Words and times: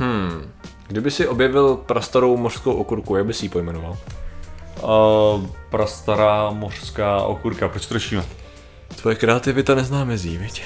Hmm. 0.00 0.52
Kdyby 0.86 1.10
si 1.10 1.28
objevil 1.28 1.76
prastarou 1.76 2.36
mořskou 2.36 2.72
okurku, 2.72 3.16
jak 3.16 3.26
bys 3.26 3.42
ji 3.42 3.48
pojmenoval? 3.48 3.98
Uh, 4.82 5.46
prastará 5.70 6.50
mořská 6.50 7.22
okurka, 7.22 7.68
proč 7.68 7.86
to 7.86 7.94
řešíme? 7.94 8.24
Tvoje 9.00 9.16
kreativita 9.16 9.74
nezná 9.74 10.04
mezí, 10.04 10.38
viď? 10.38 10.62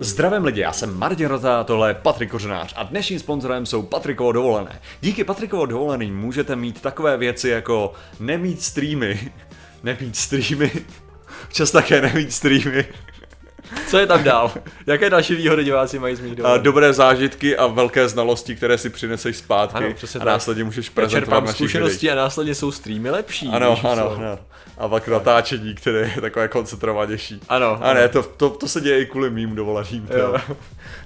Zdravím 0.00 0.44
lidi, 0.44 0.60
já 0.60 0.72
jsem 0.72 0.98
Martin 0.98 1.26
Rota, 1.26 1.64
tohle 1.64 1.90
je 1.90 1.94
Patrik 1.94 2.30
Kořenář 2.30 2.74
a 2.76 2.82
dnešním 2.82 3.18
sponzorem 3.18 3.66
jsou 3.66 3.82
Patrikovo 3.82 4.32
dovolené. 4.32 4.80
Díky 5.00 5.24
Patrikovo 5.24 5.66
dovoleným 5.66 6.18
můžete 6.18 6.56
mít 6.56 6.80
takové 6.80 7.16
věci 7.16 7.48
jako 7.48 7.92
nemít 8.20 8.62
streamy, 8.62 9.32
nemít 9.82 10.16
streamy, 10.16 10.72
čas 11.52 11.70
také 11.70 12.00
nemít 12.00 12.32
streamy, 12.32 12.84
Co 13.88 13.98
je 13.98 14.06
tam 14.06 14.24
dál? 14.24 14.52
Jaké 14.86 15.10
další 15.10 15.34
výhody 15.34 15.64
diváci 15.64 15.98
mají 15.98 16.16
z 16.16 16.20
mých 16.20 16.34
dovolených? 16.34 16.62
dobré 16.64 16.92
zážitky 16.92 17.56
a 17.56 17.66
velké 17.66 18.08
znalosti, 18.08 18.56
které 18.56 18.78
si 18.78 18.90
přineseš 18.90 19.36
zpátky 19.36 19.76
Ano, 19.84 19.94
přesně 19.94 20.18
a 20.20 20.24
tak. 20.24 20.32
následně 20.32 20.64
můžeš 20.64 20.86
Já 20.86 20.92
prezentovat 20.94 21.40
našich 21.40 21.56
zkušenosti 21.56 22.10
a 22.10 22.14
následně 22.14 22.54
jsou 22.54 22.72
streamy 22.72 23.10
lepší. 23.10 23.48
Ano, 23.52 23.80
ano, 23.90 24.10
ano. 24.16 24.38
A 24.78 24.88
pak 24.88 25.08
natáčení, 25.08 25.74
které 25.74 26.10
je 26.14 26.20
takové 26.20 26.48
koncentrovanější. 26.48 27.40
Ano, 27.48 27.78
A 27.82 27.94
ne, 27.94 28.00
ano. 28.00 28.08
to, 28.08 28.22
to, 28.22 28.50
to 28.50 28.68
se 28.68 28.80
děje 28.80 29.00
i 29.00 29.06
kvůli 29.06 29.30
mým 29.30 29.54
dovoleným. 29.54 30.08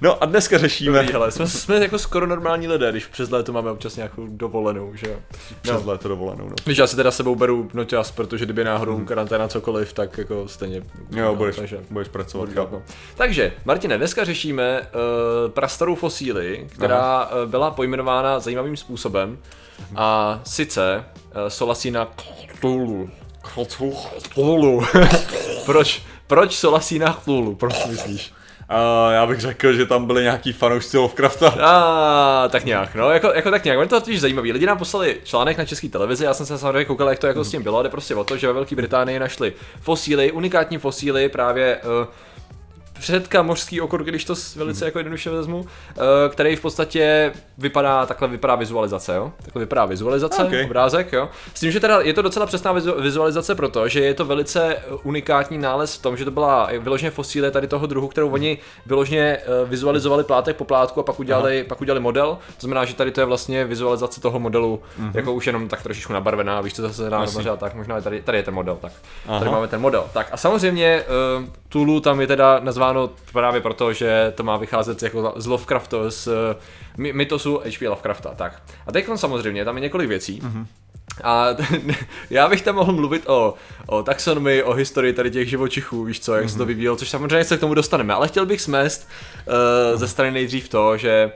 No 0.01 0.23
a 0.23 0.27
dneska 0.27 0.59
řešíme 0.59 0.99
Dobrý, 0.99 1.13
hele, 1.13 1.31
jsme, 1.31 1.47
jsme 1.47 1.77
jako 1.77 1.99
skoro 1.99 2.27
normální 2.27 2.69
lidé, 2.69 2.91
když 2.91 3.07
přes 3.07 3.31
léto 3.31 3.53
máme 3.53 3.71
občas 3.71 3.97
nějakou 3.97 4.27
dovolenou, 4.27 4.95
že 4.95 5.07
jo. 5.09 5.17
přes 5.63 5.85
léto 5.85 6.09
dovolenou. 6.09 6.49
No. 6.49 6.55
Když 6.65 6.79
já 6.79 6.87
si 6.87 6.97
teda 6.97 7.11
sebou 7.11 7.35
beru 7.35 7.71
noťas, 7.75 8.11
protože 8.11 8.45
kdyby 8.45 8.65
náhodou 8.65 9.05
karanténa 9.05 9.49
cokoliv, 9.49 9.93
tak 9.93 10.19
jako 10.19 10.49
stejně... 10.49 10.83
Jo, 11.11 11.35
budeš, 11.35 11.57
takže, 11.57 11.79
budeš 11.91 12.09
pracovat. 12.09 12.49
budu 12.49 12.61
chápu. 12.61 12.75
no. 12.75 12.83
Takže, 13.17 13.53
Martine, 13.65 13.99
dneska 13.99 14.25
řešíme 14.25 14.81
uh, 14.81 15.51
prastarou 15.51 15.95
fosíli, 15.95 16.67
která 16.70 17.27
uh, 17.27 17.51
byla 17.51 17.70
pojmenována 17.70 18.41
zajímavým 18.41 18.77
způsobem. 18.77 19.39
A 19.97 20.41
sice 20.45 21.05
uh, 21.15 21.48
Solasina 21.48 22.09
Cthulhu. 22.57 23.11
Cthulhu. 24.23 24.83
proč, 25.67 26.03
proč 26.27 26.57
Solasina 26.57 27.13
Cthulhu? 27.13 27.55
Proč 27.55 27.87
myslíš? 27.87 28.33
A 28.69 29.11
já 29.12 29.27
bych 29.27 29.41
řekl, 29.41 29.72
že 29.72 29.86
tam 29.86 30.06
byli 30.06 30.22
nějaký 30.22 30.52
fanoušci 30.52 30.98
Lovecrafta. 30.98 31.48
A 31.48 32.48
tak 32.48 32.64
nějak, 32.64 32.94
no, 32.94 33.11
jako, 33.11 33.33
jako 33.34 33.50
tak 33.50 33.64
nějak. 33.64 33.78
Ono 33.78 33.88
to 33.88 34.00
totiž 34.00 34.20
zajímavý. 34.20 34.52
Lidi 34.52 34.66
nám 34.66 34.78
poslali 34.78 35.16
článek 35.24 35.58
na 35.58 35.64
české 35.64 35.88
televizi, 35.88 36.24
já 36.24 36.34
jsem 36.34 36.47
se 36.47 36.58
samozřejmě 36.58 36.84
koukal, 36.84 37.08
jak 37.08 37.19
to 37.19 37.27
jako 37.27 37.44
s 37.44 37.50
tím 37.50 37.62
bylo, 37.62 37.78
ale 37.78 37.89
prostě 37.89 38.14
o 38.14 38.24
to, 38.24 38.36
že 38.36 38.46
ve 38.46 38.52
Velké 38.52 38.77
Británii 38.77 39.19
našli 39.19 39.52
fosíly, 39.80 40.33
unikátní 40.33 40.78
fosíly 40.78 41.28
právě 41.28 41.80
uh, 42.00 42.06
předka 43.01 43.43
mořský 43.43 43.81
okurky, 43.81 44.11
když 44.11 44.25
to 44.25 44.35
s- 44.37 44.57
velice 44.57 44.85
jako 44.85 44.99
jednoduše 44.99 45.31
vezmu, 45.31 45.59
uh, 45.59 45.67
který 46.31 46.57
v 46.57 46.61
podstatě 46.61 47.33
vypadá, 47.59 48.07
takhle 48.07 48.29
vypadá 48.29 48.55
vizualizace, 48.55 49.15
jo? 49.17 49.33
Takhle 49.43 49.61
vypadá 49.61 49.85
vizualizace, 49.85 50.45
Okay. 50.45 50.65
obrázek, 50.65 51.13
jo? 51.13 51.29
S 51.55 51.61
tím, 51.61 51.71
že 51.71 51.81
teda 51.81 52.01
je 52.01 52.13
to 52.15 52.23
docela 52.23 52.47
přesná 52.47 52.75
vizu- 52.75 53.01
vizualizace 53.03 53.55
proto, 53.55 53.89
že 53.89 54.01
je 54.01 54.15
to 54.15 54.25
velice 54.25 54.77
eh, 54.77 54.81
unikátní 55.03 55.59
nález 55.59 55.95
v 55.95 56.03
tom, 56.03 56.17
že 56.17 56.25
to 56.25 56.31
byla 56.31 56.69
vyloženě 56.79 57.11
fosílie 57.11 57.51
tady 57.51 57.67
toho 57.67 57.87
druhu, 57.87 58.09
kterou 58.09 58.29
oni 58.31 58.59
vyloženě 58.87 59.21
eh, 59.23 59.41
vizualizovali 59.65 60.25
plátek 60.25 60.57
po 60.57 60.65
plátku 60.65 61.01
a 61.01 61.03
pak 61.03 61.21
udělali, 61.21 61.65
pak 61.69 61.81
udělali 61.81 62.01
model. 62.01 62.39
To 62.47 62.61
znamená, 62.61 62.85
že 62.85 62.95
tady 62.95 63.11
to 63.11 63.21
je 63.21 63.25
vlastně 63.25 63.65
vizualizace 63.65 64.21
toho 64.21 64.39
modelu, 64.39 64.83
jako 65.15 65.33
už 65.33 65.47
jenom 65.47 65.69
tak 65.69 65.83
trošičku 65.83 66.13
nabarvená, 66.13 66.61
víš, 66.61 66.75
co 66.75 66.83
zase 66.83 66.95
se 66.95 67.11
dá 67.11 67.21
Jasně. 67.21 67.51
a 67.51 67.57
tak 67.57 67.75
možná 67.75 68.01
tady, 68.01 68.23
tady 68.23 68.39
je 68.39 68.43
ten 68.43 68.55
model, 68.55 68.79
tak. 68.81 68.93
Aha. 69.29 69.39
Tady 69.39 69.51
máme 69.51 69.69
ten 69.69 69.81
model. 69.81 70.05
Tak 70.13 70.29
a 70.33 70.37
samozřejmě 70.37 71.03
uh, 71.39 71.45
Tulu 71.69 72.01
tam 72.01 72.21
je 72.21 72.27
teda 72.27 72.61
nazváno 72.92 73.11
právě 73.33 73.61
proto, 73.61 73.92
že 73.92 74.33
to 74.36 74.42
má 74.42 74.56
vycházet 74.56 75.03
jako 75.03 75.33
z 75.36 75.47
Lovecrafta, 75.47 75.97
z 76.11 76.27
uh, 76.27 76.33
my- 76.97 77.12
mytosu 77.12 77.61
H.P. 77.64 77.89
Lovecrafta, 77.89 78.34
tak. 78.36 78.62
A 78.86 78.92
teď 78.92 79.06
samozřejmě, 79.14 79.64
tam 79.64 79.77
je 79.77 79.80
několik 79.80 80.08
věcí. 80.08 80.40
Mhm. 80.42 80.63
Mm-hmm. 80.63 80.67
A 81.24 81.46
já 82.30 82.48
bych 82.48 82.63
tam 82.63 82.74
mohl 82.74 82.92
mluvit 82.92 83.23
o, 83.29 83.55
o 83.86 84.02
taxonomii, 84.02 84.63
o 84.63 84.73
historii 84.73 85.13
tady 85.13 85.30
těch 85.30 85.48
živočichů, 85.48 86.05
víš 86.05 86.20
co, 86.20 86.35
jak 86.35 86.45
mm-hmm. 86.45 86.48
se 86.48 86.57
to 86.57 86.63
Mhm. 86.63 86.68
vyvíjelo, 86.68 86.96
což 86.96 87.08
samozřejmě 87.11 87.45
se 87.45 87.57
k 87.57 87.61
tomu 87.61 87.74
dostaneme, 87.74 88.14
ale 88.14 88.29
chtěl 88.29 88.46
bych 88.46 88.61
smést 88.61 89.08
uh, 89.46 89.98
ze 90.01 90.08
strany 90.08 90.30
nejdřív 90.30 90.68
to, 90.68 90.96
že 90.96 91.33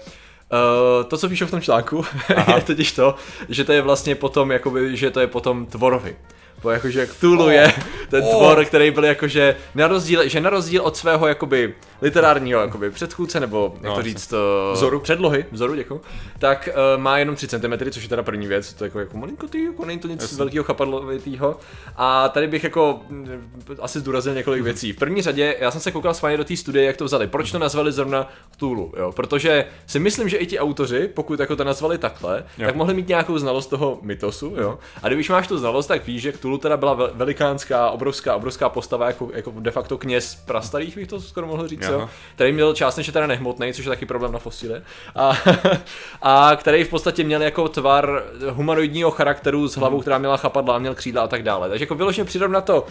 Uh, 0.98 1.04
to, 1.08 1.16
co 1.18 1.28
píšu 1.28 1.46
v 1.46 1.50
tom 1.50 1.60
článku, 1.60 2.04
je 2.56 2.62
totiž 2.62 2.92
to, 2.92 3.14
že 3.48 3.64
to 3.64 3.72
je 3.72 3.82
vlastně 3.82 4.14
potom, 4.14 4.50
jakoby, 4.50 4.96
že 4.96 5.10
to 5.10 5.20
je 5.20 5.26
potom 5.26 5.66
tvorovi. 5.66 6.16
Bo 6.62 6.70
jakože 6.70 7.06
Cthulhu 7.06 7.48
je 7.48 7.72
ten 8.08 8.22
tvor, 8.22 8.64
který 8.64 8.90
byl 8.90 9.04
jakože 9.04 9.56
na 9.74 9.86
rozdíl, 9.88 10.28
že 10.28 10.40
na 10.40 10.50
rozdíl 10.50 10.82
od 10.82 10.96
svého 10.96 11.26
jakoby 11.26 11.74
literárního 12.02 12.60
jakoby 12.60 12.90
předchůdce, 12.90 13.40
nebo 13.40 13.72
jak 13.74 13.82
No, 13.90 13.96
to 13.96 14.02
říct, 14.02 14.32
uh, 14.32 14.38
Vzoru. 14.74 15.00
předlohy, 15.00 15.44
vzoru, 15.52 15.74
děkuji, 15.74 16.00
tak 16.38 16.68
uh, 16.96 17.02
má 17.02 17.18
jenom 17.18 17.36
3 17.36 17.48
cm, 17.48 17.90
což 17.90 18.02
je 18.02 18.08
teda 18.08 18.22
první 18.22 18.46
věc, 18.46 18.72
to 18.74 18.84
je 18.84 18.86
jako, 18.86 19.00
jako 19.00 19.16
malinkotý, 19.16 19.64
jako 19.64 19.84
není 19.84 19.98
to 20.00 20.08
nic 20.08 20.22
Jasně. 20.22 20.38
velkého 20.38 20.64
chapadlovitýho. 20.64 21.56
A 21.96 22.28
tady 22.28 22.46
bych 22.48 22.64
jako 22.64 23.00
mm, 23.08 23.28
asi 23.80 24.00
zdůraznil 24.00 24.34
několik 24.34 24.62
věcí. 24.62 24.92
V 24.92 24.96
první 24.96 25.22
řadě, 25.22 25.56
já 25.60 25.70
jsem 25.70 25.80
se 25.80 25.90
koukal 25.90 26.14
schválně 26.14 26.36
do 26.36 26.44
té 26.44 26.56
studie, 26.56 26.84
jak 26.84 26.96
to 26.96 27.04
vzali. 27.04 27.26
Proč 27.26 27.52
to 27.52 27.58
nazvali 27.58 27.92
zrovna 27.92 28.28
Cthulhu, 28.56 28.92
jo? 28.98 29.12
Protože 29.12 29.64
si 29.86 29.98
myslím, 29.98 30.28
že 30.28 30.36
i 30.36 30.46
ti 30.46 30.58
autoři, 30.58 31.08
pokud 31.14 31.40
jako 31.40 31.56
to 31.56 31.64
nazvali 31.64 31.98
takhle, 31.98 32.44
Jo. 32.58 32.66
tak 32.66 32.74
mohli 32.76 32.94
mít 32.94 33.08
nějakou 33.08 33.38
znalost 33.38 33.66
toho 33.66 33.98
mytosu, 34.02 34.54
jo? 34.56 34.78
A 35.02 35.08
když 35.08 35.28
máš 35.30 35.48
tu 35.48 35.58
znalost, 35.58 35.86
tak 35.86 36.06
víš, 36.06 36.22
že 36.22 36.32
Cthulhu 36.32 36.58
teda 36.58 36.76
byla 36.76 36.96
vel- 36.96 37.10
velikánská, 37.14 37.90
obrovská, 37.90 38.36
obrovská 38.36 38.68
postava, 38.68 39.06
jako, 39.06 39.30
jako 39.34 39.52
de 39.58 39.70
facto 39.70 39.98
kněz 39.98 40.34
prastarých, 40.46 40.96
bych 40.96 41.08
to 41.08 41.20
skoro 41.20 41.46
mohl 41.46 41.68
říct, 41.68 41.82
jo? 41.92 42.10
Který 42.34 42.52
měl 42.52 42.74
částečně 42.74 43.12
teda 43.12 43.26
nehmotný, 43.26 43.72
což 43.72 43.84
je 43.84 43.88
taky 43.88 44.06
problém 44.06 44.32
na 44.32 44.38
fosíle, 44.38 44.82
a, 45.14 45.32
a 46.22 46.56
který 46.56 46.84
v 46.84 46.88
podstatě 46.88 47.24
měl 47.24 47.42
jako 47.42 47.68
tvar 47.68 48.22
humanoidního 48.50 49.10
charakteru 49.10 49.68
s 49.68 49.76
hlavou, 49.76 50.00
která 50.00 50.18
měla 50.18 50.36
chapadla, 50.36 50.78
měl 50.78 50.94
křídla 50.94 51.22
a 51.22 51.28
tak 51.28 51.42
dále. 51.42 51.68
Takže 51.68 51.82
jako 51.82 51.94
vyloženě 51.94 52.24
přirovnat 52.24 52.64
to 52.64 52.86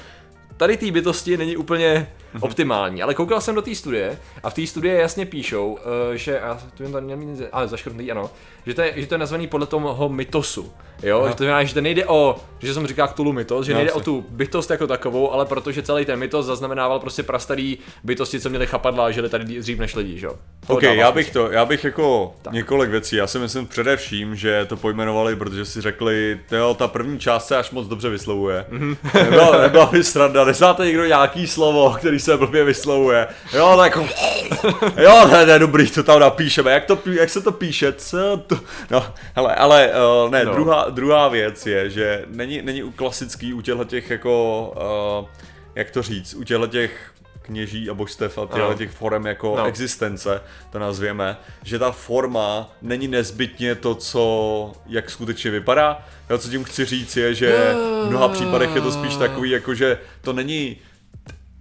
tady 0.61 0.77
té 0.77 0.91
bytosti 0.91 1.37
není 1.37 1.57
úplně 1.57 2.07
optimální, 2.39 3.03
ale 3.03 3.13
koukal 3.13 3.41
jsem 3.41 3.55
do 3.55 3.61
té 3.61 3.75
studie 3.75 4.19
a 4.43 4.49
v 4.49 4.53
té 4.53 4.67
studii 4.67 4.93
jasně 4.93 5.25
píšou, 5.25 5.77
eh, 6.13 6.17
že, 6.17 6.41
a 6.41 6.59
tu 6.77 6.83
jen 6.83 6.91
to 6.91 6.99
neměl 6.99 7.17
mít, 7.17 7.41
ale 7.51 7.67
zaškrtnutý, 7.67 8.11
ano, 8.11 8.29
že 8.65 8.73
to, 8.73 8.81
je, 8.81 8.93
že 8.95 9.07
to 9.07 9.13
je 9.13 9.17
nazvaný 9.17 9.47
podle 9.47 9.67
toho 9.67 10.09
mytosu, 10.09 10.73
jo, 11.03 11.27
že 11.27 11.35
to 11.35 11.43
znamená, 11.43 11.63
že 11.63 11.73
to 11.73 11.81
nejde 11.81 12.05
o, 12.05 12.35
že 12.63 12.73
jsem 12.73 12.87
říká 12.87 13.07
Cthulhu 13.07 13.33
mytos, 13.33 13.65
že 13.65 13.73
No, 13.73 13.77
nejde 13.77 13.91
o 13.91 13.95
jasně. 13.97 14.05
tu 14.05 14.25
bytost 14.29 14.69
jako 14.71 14.87
takovou, 14.87 15.31
ale 15.31 15.45
protože 15.45 15.81
celý 15.81 16.05
ten 16.05 16.19
mytos 16.19 16.45
zaznamenával 16.45 16.99
prostě 16.99 17.23
prastarý 17.23 17.77
bytosti, 18.03 18.39
co 18.39 18.49
měli 18.49 18.67
chapadla 18.67 19.05
a 19.05 19.11
žili 19.11 19.29
tady 19.29 19.45
dřív 19.45 19.79
než 19.79 19.95
lidi, 19.95 20.19
že 20.19 20.25
jo. 20.25 20.33
OK, 20.67 20.83
já 20.83 21.11
bych 21.11 21.31
to, 21.31 21.51
já 21.51 21.65
bych 21.65 21.83
jako 21.83 22.33
několik 22.51 22.89
věcí, 22.89 23.15
já 23.15 23.27
si 23.27 23.39
myslím 23.39 23.67
především, 23.67 24.35
že 24.35 24.65
to 24.65 24.77
pojmenovali, 24.77 25.35
protože 25.35 25.65
si 25.65 25.81
řekli, 25.81 26.39
jo, 26.51 26.73
ta 26.79 26.87
první 26.87 27.19
část 27.19 27.47
se 27.47 27.57
až 27.57 27.71
moc 27.71 27.87
dobře 27.87 28.09
vyslovuje. 28.09 28.65
Mhm. 28.69 28.95
Nebyla, 29.13 29.61
nebyla 29.61 29.85
by 29.85 30.03
sranda, 30.03 30.45
neznáte 30.45 30.85
někdo 30.85 31.05
nějaký 31.05 31.47
slovo, 31.47 31.95
který 31.99 32.19
se 32.19 32.37
blbě 32.37 32.63
vyslovuje. 32.63 33.27
Jo, 33.53 33.73
tak 33.77 33.97
jo, 34.97 35.27
ne, 35.31 35.45
ne, 35.45 35.59
dobrý, 35.59 35.89
to 35.91 36.03
tam 36.03 36.19
napíšeme, 36.19 36.71
jak, 36.71 36.85
to, 36.85 36.97
jak 37.11 37.29
se 37.29 37.41
to 37.41 37.51
píše, 37.51 37.93
co 37.93 38.37
to, 38.47 38.59
no, 38.91 39.05
hele, 39.35 39.55
ale 39.55 39.89
uh, 40.25 40.31
ne, 40.31 40.45
no. 40.45 40.53
druhá, 40.53 40.85
druhá 40.89 41.27
věc 41.27 41.65
je, 41.65 41.89
že 41.89 42.25
není, 42.27 42.50
není 42.61 42.83
u 42.83 42.91
klasický 42.91 43.53
u 43.53 43.61
těchto 43.61 43.83
těch 43.85 44.09
jako, 44.09 44.73
uh, 45.21 45.29
jak 45.75 45.91
to 45.91 46.01
říct, 46.01 46.33
u 46.33 46.43
těchto 46.43 46.67
těch 46.67 47.11
kněží 47.41 47.89
a 47.89 47.93
božstev 47.93 48.37
a 48.37 48.41
těchto 48.41 48.65
Ano. 48.65 48.73
těch 48.77 48.91
forem 48.91 49.25
jako 49.25 49.55
No. 49.57 49.65
existence, 49.65 50.41
to 50.71 50.79
nazvěme, 50.79 51.37
že 51.63 51.79
ta 51.79 51.91
forma 51.91 52.69
není 52.81 53.07
nezbytně 53.07 53.75
to, 53.75 53.95
co, 53.95 54.71
jak 54.87 55.09
skutečně 55.09 55.51
vypadá. 55.51 56.05
Já 56.29 56.37
co 56.37 56.49
tím 56.49 56.63
chci 56.63 56.85
říct 56.85 57.17
je, 57.17 57.33
že 57.35 57.73
v 58.05 58.09
mnoha 58.09 58.27
případech 58.29 58.75
je 58.75 58.81
to 58.81 58.91
spíš 58.91 59.15
takový, 59.15 59.49
jako 59.49 59.75
že 59.75 59.97
to 60.21 60.33
není 60.33 60.77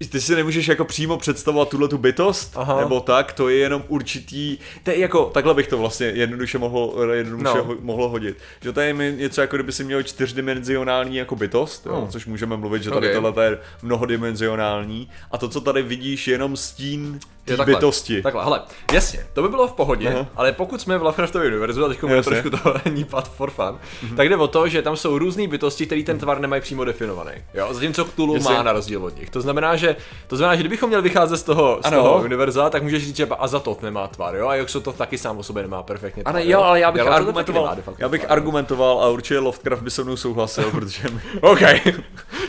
ty 0.08 0.20
si 0.20 0.34
nemůžeš 0.36 0.68
jako 0.68 0.84
přímo 0.84 1.16
představovat 1.18 1.68
tuhle 1.68 1.88
tu 1.88 1.98
bytost, 1.98 2.52
Aha. 2.56 2.80
Nebo 2.80 3.00
tak, 3.00 3.32
to 3.32 3.48
je 3.48 3.56
jenom 3.56 3.84
určitý, 3.88 4.58
to 4.82 4.90
je 4.90 4.98
jako, 4.98 5.24
takhle 5.34 5.54
bych 5.54 5.68
to 5.68 5.78
vlastně 5.78 6.06
jednoduše 6.06 6.58
mohlo, 6.58 7.04
jednoduše 7.12 7.44
No. 7.44 7.54
no. 7.56 7.64
ho, 7.64 7.74
mohlo 7.80 8.08
hodit. 8.08 8.36
Že 8.60 8.72
to 8.72 8.80
je 8.80 8.92
něco 8.92 9.40
jako 9.40 9.56
kdyby 9.56 9.72
si 9.72 9.84
měl 9.84 10.02
čtyřdimenzionální 10.02 11.16
jako 11.16 11.36
bytost, 11.36 11.86
jo, 11.86 11.92
No. 11.92 12.06
což 12.10 12.26
můžeme 12.26 12.56
mluvit, 12.56 12.82
že 12.82 12.90
tady 12.90 13.06
Ok. 13.16 13.22
tohle 13.22 13.44
je 13.44 13.58
mnohodimenzionální 13.82 15.08
a 15.30 15.38
to, 15.38 15.48
co 15.48 15.60
tady 15.60 15.82
vidíš, 15.82 16.28
je 16.28 16.34
jenom 16.34 16.56
stín 16.56 17.18
té 17.44 17.52
Jo, 17.52 17.56
takhle, 17.56 17.74
bytosti. 17.74 18.22
Takhle, 18.22 18.44
hele, 18.44 18.60
jasně, 18.92 19.26
to 19.32 19.42
by 19.42 19.48
bylo 19.48 19.68
v 19.68 19.72
pohodě, 19.72 20.08
Aha. 20.08 20.26
ale 20.36 20.52
pokud 20.52 20.80
jsme 20.80 20.98
v 20.98 21.02
Lovecraftově 21.02 21.48
univerzu, 21.48 21.84
a 21.84 21.88
teď 21.88 21.98
Jasně. 22.08 22.22
trošku 22.42 22.50
to 22.50 22.74
nípat 22.90 23.32
for 23.36 23.50
fun, 23.50 23.78
Mhm. 24.02 24.16
tak 24.16 24.28
jde 24.28 24.36
o 24.36 24.48
to, 24.48 24.68
že 24.68 24.82
tam 24.82 24.96
jsou 24.96 25.18
různé 25.18 25.48
bytosti, 25.48 25.86
které 25.86 26.02
ten 26.02 26.18
tvar 26.18 26.40
nemají 26.40 26.62
přímo 26.62 26.84
definovaný. 26.84 27.30
Jo? 27.54 27.68
Zatímco 27.74 28.04
Cthulhu 28.04 28.34
Jasně. 28.34 28.54
má 28.54 28.62
na 28.62 28.72
rozdíl 28.72 29.04
od 29.04 29.16
nich. 29.18 29.30
To 29.30 29.40
znamená, 29.40 29.76
že 29.76 29.89
že 29.90 29.96
to 30.26 30.36
znamená, 30.36 30.56
že 30.56 30.62
kdybychom 30.62 30.88
měli 30.88 31.02
vycházet 31.02 31.36
z 31.36 31.42
toho, 31.42 31.78
z 31.82 31.86
Ano. 31.86 31.96
toho 32.02 32.18
univerza, 32.24 32.70
tak 32.70 32.82
můžeš 32.82 33.04
říct, 33.04 33.16
že 33.16 33.26
Azatov 33.26 33.82
nemá 33.82 34.08
tvar, 34.08 34.36
jo, 34.36 34.48
a 34.48 34.54
Exotov 34.54 34.96
taky 34.96 35.18
sám 35.18 35.38
o 35.38 35.42
sobě 35.42 35.62
nemá 35.62 35.82
perfektně 35.82 36.22
tvar. 36.24 36.34
Ale 36.36 36.46
jo, 36.46 36.60
ale 36.60 36.80
já 36.80 36.92
bych 36.92 37.02
taky 37.02 37.14
argumentoval, 37.14 37.62
nemá 37.64 37.76
facto 37.82 38.02
já 38.02 38.08
bych 38.08 38.20
tvar. 38.20 38.32
argumentoval 38.32 39.00
a 39.04 39.08
určitě 39.08 39.38
Lovecraft 39.38 39.82
by 39.82 39.90
se 39.90 40.04
mnou 40.04 40.16
souhlasil, 40.16 40.70
protože, 40.70 41.08
OK, 41.40 41.60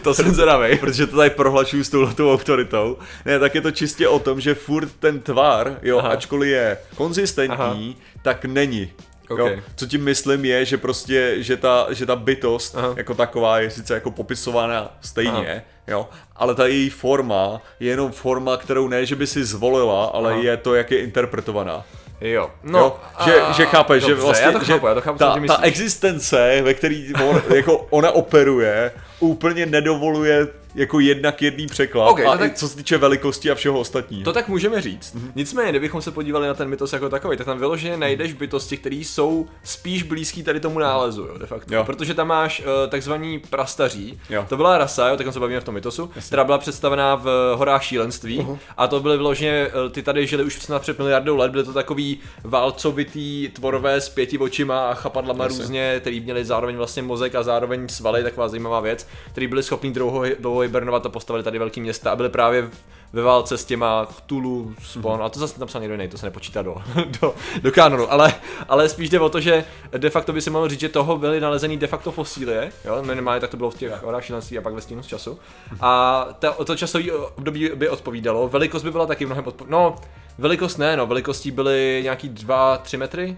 to 0.04 0.14
jsem 0.14 0.32
zvědavej. 0.34 0.78
protože 0.78 1.08
to 1.08 1.16
tady 1.18 1.30
prohlačuju 1.30 1.84
s 1.84 1.90
touhletou 1.90 2.34
autoritou. 2.34 2.98
Ne, 3.26 3.40
tak 3.40 3.56
je 3.56 3.62
to 3.62 3.72
čistě 3.72 4.08
o 4.08 4.20
tom, 4.20 4.42
že 4.42 4.56
furt 4.56 4.90
ten 5.00 5.20
tvar, 5.20 5.78
jo, 5.82 5.98
Aha. 5.98 6.08
Aha. 6.08 6.18
ačkoliv 6.18 6.50
je 6.52 6.78
konzistentní, 6.96 7.96
tak 8.22 8.46
není. 8.46 8.92
Jo, 9.38 9.46
Ok. 9.46 9.52
co 9.76 9.88
tím 9.88 10.04
myslím 10.04 10.46
je, 10.46 10.66
že 10.66 10.78
prostě, 10.78 11.36
že 11.38 11.58
ta, 11.58 11.88
že 11.90 12.06
ta 12.06 12.16
bytost 12.16 12.76
Aha. 12.78 12.86
Aha. 12.88 12.94
jako 12.98 13.14
taková 13.14 13.60
je 13.60 13.70
sice 13.70 13.94
jako 13.94 14.12
popisována 14.12 14.98
stejně, 15.02 15.64
jo, 15.88 16.10
ale 16.36 16.56
ta 16.56 16.66
její 16.68 16.90
forma 16.90 17.62
je 17.80 17.90
jenom 17.90 18.12
forma, 18.12 18.58
kterou 18.58 18.88
ne, 18.88 19.06
že 19.06 19.16
by 19.16 19.28
si 19.28 19.46
zvolila, 19.46 20.06
ale 20.06 20.32
Aha. 20.34 20.42
je 20.42 20.58
to, 20.58 20.76
jak 20.76 20.92
je 20.92 21.00
interpretovaná. 21.00 21.86
Jo, 22.22 22.52
No, 22.64 22.80
jo, 22.80 22.98
že, 23.26 23.42
a- 23.42 23.52
že 23.52 23.66
chápeš, 23.66 24.04
že 24.04 24.10
dobře, 24.10 24.26
vlastně, 24.26 24.46
já 24.46 24.52
to 24.52 24.64
že 24.64 24.74
chápu, 24.74 24.88
já 24.88 24.94
to 24.94 25.02
chápu, 25.02 25.18
ta, 25.18 25.36
ta 25.48 25.60
existence, 25.62 26.62
ve 26.62 26.74
který 26.74 27.14
on, 27.30 27.42
jako 27.56 27.88
ona 27.90 28.12
operuje, 28.12 28.92
úplně 29.20 29.66
nedovoluje 29.66 30.48
jako 30.76 31.00
jednak 31.00 31.42
jedný 31.42 31.68
překlad 31.68 32.10
Ok, 32.10 32.20
a 32.20 32.38
tak... 32.38 32.54
co 32.54 32.68
se 32.68 32.78
týče 32.78 32.98
velikosti 32.98 33.52
a 33.52 33.56
všeho 33.56 33.80
ostatního. 33.80 34.24
To 34.24 34.34
tak 34.34 34.48
můžeme 34.48 34.82
říct. 34.82 35.14
Mhm. 35.14 35.32
Nicméně, 35.36 35.70
kdybychom 35.70 36.02
se 36.02 36.12
podívali 36.12 36.48
na 36.48 36.54
ten 36.54 36.68
mytos 36.70 36.94
jako 36.94 37.10
takový, 37.10 37.38
tak 37.38 37.46
tam 37.46 37.60
vyloženě 37.60 37.98
najdeš 37.98 38.34
bytosti, 38.34 38.78
které 38.78 38.96
jsou 38.96 39.48
spíš 39.64 40.04
blízký 40.04 40.44
tady 40.44 40.60
tomu 40.60 40.80
nálezu, 40.80 41.22
jo, 41.22 41.38
de 41.38 41.46
facto. 41.46 41.76
Jo. 41.76 41.84
Protože 41.84 42.14
tam 42.14 42.28
máš 42.28 42.60
uh, 42.60 42.90
takzvaný 42.90 43.40
prastaří. 43.40 44.20
Jo. 44.30 44.46
To 44.50 44.58
byla 44.58 44.78
rasa, 44.78 45.08
jo, 45.10 45.18
tak 45.18 45.34
se 45.34 45.40
bavíme 45.40 45.60
v 45.60 45.64
tom 45.64 45.74
mytosu, 45.74 46.12
která 46.28 46.44
byla 46.44 46.58
představená 46.58 47.16
v 47.16 47.54
horách 47.56 47.84
šílenství. 47.84 48.40
Mhm. 48.40 48.58
A 48.78 48.88
to 48.88 49.00
byly 49.00 49.18
vyloženě, 49.18 49.52
eh, 49.52 49.90
ty 49.90 50.02
tady 50.04 50.28
žili 50.28 50.44
už 50.44 50.62
snad 50.62 50.82
před 50.82 50.98
miliardou 51.00 51.38
let, 51.38 51.52
byly 51.52 51.64
to 51.64 51.74
takový 51.74 52.20
válcovitý 52.44 53.50
tvorové 53.54 54.02
s 54.02 54.10
pěti 54.10 54.38
očima 54.38 54.90
a 54.90 54.94
chapadlama 54.94 55.44
Jasně. 55.44 55.60
různě, 55.60 55.96
který 56.00 56.20
měli 56.20 56.46
zároveň 56.46 56.76
vlastně 56.76 57.02
mozek 57.02 57.36
a 57.36 57.44
zároveň 57.44 57.88
svaly, 57.88 58.24
taková 58.24 58.48
zajímavá 58.48 58.80
věc, 58.80 59.08
který 59.32 59.48
byli 59.48 59.64
schopní 59.64 59.94
dlouho, 59.94 60.24
dlouho 60.40 60.61
hibernovat 60.62 61.06
a 61.06 61.10
postavili 61.10 61.44
tady 61.44 61.60
velký 61.60 61.82
města 61.82 62.12
a 62.12 62.16
byli 62.16 62.30
právě 62.30 62.62
v, 62.62 62.72
ve 63.14 63.22
válce 63.22 63.58
s 63.58 63.66
těma 63.66 64.06
Cthulhu, 64.06 64.74
Spawn, 64.84 65.24
a 65.24 65.30
to 65.30 65.40
zase 65.40 65.60
napsal 65.60 65.82
někdo 65.82 65.94
jiný, 65.94 66.08
to 66.08 66.18
se 66.18 66.26
nepočítá 66.26 66.62
do, 66.62 66.76
do, 67.22 67.36
do 67.62 67.72
kanonu, 67.72 68.12
ale, 68.12 68.34
ale 68.70 68.90
spíš 68.90 69.10
jde 69.10 69.20
o 69.20 69.30
to, 69.30 69.40
že 69.40 69.66
de 69.98 70.10
facto 70.10 70.34
by 70.34 70.42
si 70.42 70.50
mohl 70.50 70.70
říct, 70.70 70.80
že 70.80 70.90
toho 70.90 71.18
byly 71.18 71.40
nalezený 71.40 71.78
de 71.78 71.88
facto 71.88 72.12
fosílie, 72.12 72.72
jo, 72.86 73.04
minimálně 73.04 73.42
tak 73.42 73.50
to 73.50 73.58
bylo 73.58 73.72
v 73.72 73.78
těch 73.78 74.04
horách 74.04 74.26
šílenství 74.26 74.58
a 74.58 74.62
pak 74.62 74.74
ve 74.74 74.82
stínu 74.82 75.04
z 75.04 75.08
času. 75.08 75.40
A 75.82 76.28
to, 76.40 76.66
to 76.66 76.76
časové 76.76 77.12
období 77.12 77.70
by 77.76 77.90
odpovídalo, 77.90 78.48
velikost 78.48 78.84
by 78.84 78.92
byla 78.92 79.06
taky 79.06 79.26
mnohem 79.26 79.46
odpo- 79.46 79.66
no, 79.68 79.96
velikost 80.38 80.78
ne, 80.78 80.98
no, 80.98 81.08
velikostí 81.08 81.52
byly 81.52 82.00
nějaký 82.04 82.30
2-3 82.30 82.98
metry, 82.98 83.38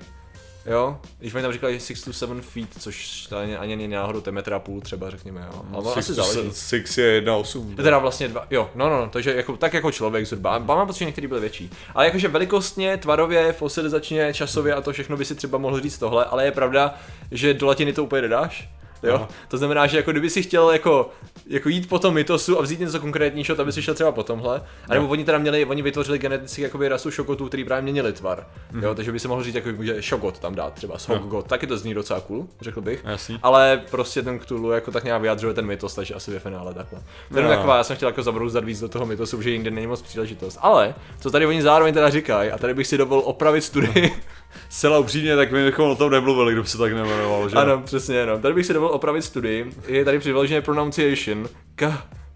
Jo, 0.65 0.99
když 1.19 1.33
oni 1.33 1.41
tam 1.43 1.53
říkali 1.53 1.79
6 1.79 2.03
to 2.03 2.13
7 2.13 2.41
feet, 2.41 2.69
což 2.79 3.25
to 3.27 3.37
ani, 3.37 3.57
ani 3.57 3.75
není 3.75 3.93
náhodou, 3.93 4.21
to 4.21 4.29
je 4.29 4.31
metr 4.31 4.53
a 4.53 4.59
půl 4.59 4.81
třeba, 4.81 5.09
řekněme, 5.09 5.47
jo. 5.53 5.61
Ale 5.73 5.83
Six, 5.93 5.97
asi 5.97 6.13
záleží. 6.13 6.49
six 6.51 6.97
je 6.97 7.21
1,8. 7.21 7.75
Teda 7.75 7.97
vlastně 7.99 8.27
dva, 8.27 8.47
jo, 8.49 8.69
no, 8.75 8.89
no, 8.89 8.97
no, 9.01 9.09
takže 9.09 9.35
jako, 9.35 9.57
tak 9.57 9.73
jako 9.73 9.91
člověk 9.91 10.25
zhruba. 10.27 10.55
A 10.55 10.59
Mám 10.59 10.87
pocit, 10.87 10.99
že 10.99 11.05
některý 11.05 11.27
byly 11.27 11.41
větší. 11.41 11.69
Ale 11.95 12.05
jakože 12.05 12.27
velikostně, 12.27 12.97
tvarově, 12.97 13.53
fosilizačně, 13.53 14.33
časově 14.33 14.73
a 14.73 14.81
to 14.81 14.91
všechno 14.91 15.17
by 15.17 15.25
si 15.25 15.35
třeba 15.35 15.57
mohl 15.57 15.79
říct 15.79 15.97
tohle, 15.97 16.25
ale 16.25 16.45
je 16.45 16.51
pravda, 16.51 16.95
že 17.31 17.53
do 17.53 17.67
latiny 17.67 17.93
to 17.93 18.03
úplně 18.03 18.21
nedáš. 18.21 18.69
Jo, 19.03 19.15
Aha. 19.15 19.27
to 19.47 19.57
znamená, 19.57 19.87
že 19.87 19.97
jako 19.97 20.11
kdyby 20.11 20.29
si 20.29 20.43
chtěl 20.43 20.71
jako, 20.71 21.09
jako 21.47 21.69
jít 21.69 21.89
po 21.89 21.99
tom 21.99 22.13
mytosu 22.13 22.59
a 22.59 22.61
vzít 22.61 22.79
něco 22.79 22.99
konkrétnějšího, 22.99 23.55
tak 23.55 23.65
by 23.65 23.71
si 23.71 23.81
šel 23.81 23.93
třeba 23.93 24.11
po 24.11 24.23
tomhle. 24.23 24.61
A 24.89 24.93
nebo 24.93 25.07
oni 25.07 25.25
teda 25.25 25.37
měli, 25.37 25.65
oni 25.65 25.81
vytvořili 25.81 26.19
geneticky 26.19 26.61
jakoby 26.61 26.87
rasu 26.87 27.11
šokotů, 27.11 27.47
který 27.47 27.63
právě 27.65 27.81
měnili 27.81 28.13
tvar. 28.13 28.47
Jo, 28.81 28.95
takže 28.95 29.11
by 29.11 29.19
si 29.19 29.27
mohl 29.27 29.43
říct, 29.43 29.55
jako, 29.55 29.83
že 29.83 30.01
šokot 30.01 30.39
tam 30.39 30.55
dát 30.55 30.73
třeba, 30.73 30.97
šokot, 30.97 31.47
taky 31.47 31.67
to 31.67 31.77
zní 31.77 31.93
docela 31.93 32.19
cool, 32.19 32.47
řekl 32.61 32.81
bych. 32.81 33.03
Jasný. 33.05 33.39
Ale 33.43 33.81
prostě 33.91 34.21
ten 34.21 34.39
Cthulhu 34.39 34.71
jako 34.71 34.91
tak 34.91 35.03
nějak 35.03 35.21
vyjadřuje 35.21 35.53
ten 35.53 35.65
mytos, 35.65 35.95
takže 35.95 36.13
asi 36.13 36.31
ve 36.31 36.39
finále 36.39 36.73
takhle. 36.73 36.99
To 37.33 37.41
No. 37.41 37.49
taková, 37.49 37.77
já 37.77 37.83
jsem 37.83 37.95
chtěl 37.95 38.09
jako 38.09 38.23
zabrouzdat 38.23 38.63
víc 38.63 38.79
do 38.79 38.89
toho 38.89 39.05
mytosu, 39.05 39.41
že 39.41 39.49
jinde 39.49 39.71
není 39.71 39.87
moc 39.87 40.01
příležitost. 40.01 40.57
Ale, 40.61 40.93
co 41.19 41.31
tady 41.31 41.45
oni 41.45 41.61
zároveň 41.61 41.93
teda 41.93 42.09
říkají, 42.09 42.51
a 42.51 42.57
tady 42.57 42.73
bych 42.73 42.87
si 42.87 42.97
dovolil 42.97 43.23
opravit 43.25 43.61
studii, 43.61 44.13
Zcela 44.69 44.99
upřímně, 44.99 45.35
tak 45.35 45.51
my 45.51 45.65
bychom 45.65 45.89
o 45.89 45.95
tom 45.95 46.11
nemluvili, 46.11 46.53
kdyby 46.53 46.67
se 46.67 46.77
tak 46.77 46.93
nejmenoval, 46.93 47.49
že? 47.49 47.55
ano, 47.55 47.81
přesně, 47.85 48.25
no. 48.25 48.39
Tady 48.39 48.53
bych 48.53 48.65
si 48.65 48.73
dovolil 48.73 48.95
opravit 48.95 49.21
studii, 49.21 49.71
je 49.87 50.05
tady 50.05 50.19
přiložené 50.19 50.61
pronunciation, 50.61 51.49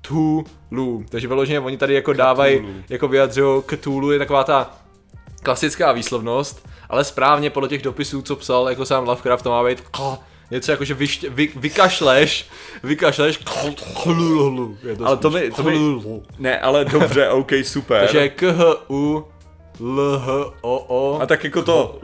Cthulhu, 0.01 1.05
takže 1.09 1.27
vyloženě 1.27 1.59
oni 1.59 1.77
tady 1.77 1.93
jako 1.93 2.13
dávají, 2.13 2.67
jako 2.89 3.07
vyjadřují 3.07 3.63
Cthulhu 3.63 4.11
je 4.11 4.19
taková 4.19 4.43
ta 4.43 4.71
klasická 5.43 5.91
výslovnost, 5.91 6.67
ale 6.89 7.03
správně 7.03 7.49
podle 7.49 7.69
těch 7.69 7.81
dopisů, 7.81 8.21
co 8.21 8.35
psal 8.35 8.69
jako 8.69 8.85
sám 8.85 9.07
Lovecraft, 9.07 9.43
to 9.43 9.49
má 9.49 9.63
být 9.63 9.81
k- 9.81 10.17
něco 10.51 10.71
jako, 10.71 10.83
že 10.85 10.93
vyšť, 10.93 11.25
vy, 11.29 11.49
vykašleš, 11.55 12.45
vykašleš. 12.83 13.39
Je 14.83 14.95
Ale 15.05 15.17
to 15.17 15.29
mi- 15.29 15.51
to 15.51 15.63
mi-. 15.63 16.21
Ne, 16.39 16.59
ale 16.59 16.85
dobře, 16.85 17.29
ok, 17.29 17.51
super. 17.63 18.01
Takže 18.03 18.29
k 18.29 18.41
h 18.51 18.63
u 18.89 19.25
l 19.79 20.19
h 20.25 20.29
o 20.61 20.85
o 20.87 21.21
A 21.21 21.25
tak 21.25 21.43
jako 21.43 21.61
to, 21.61 21.99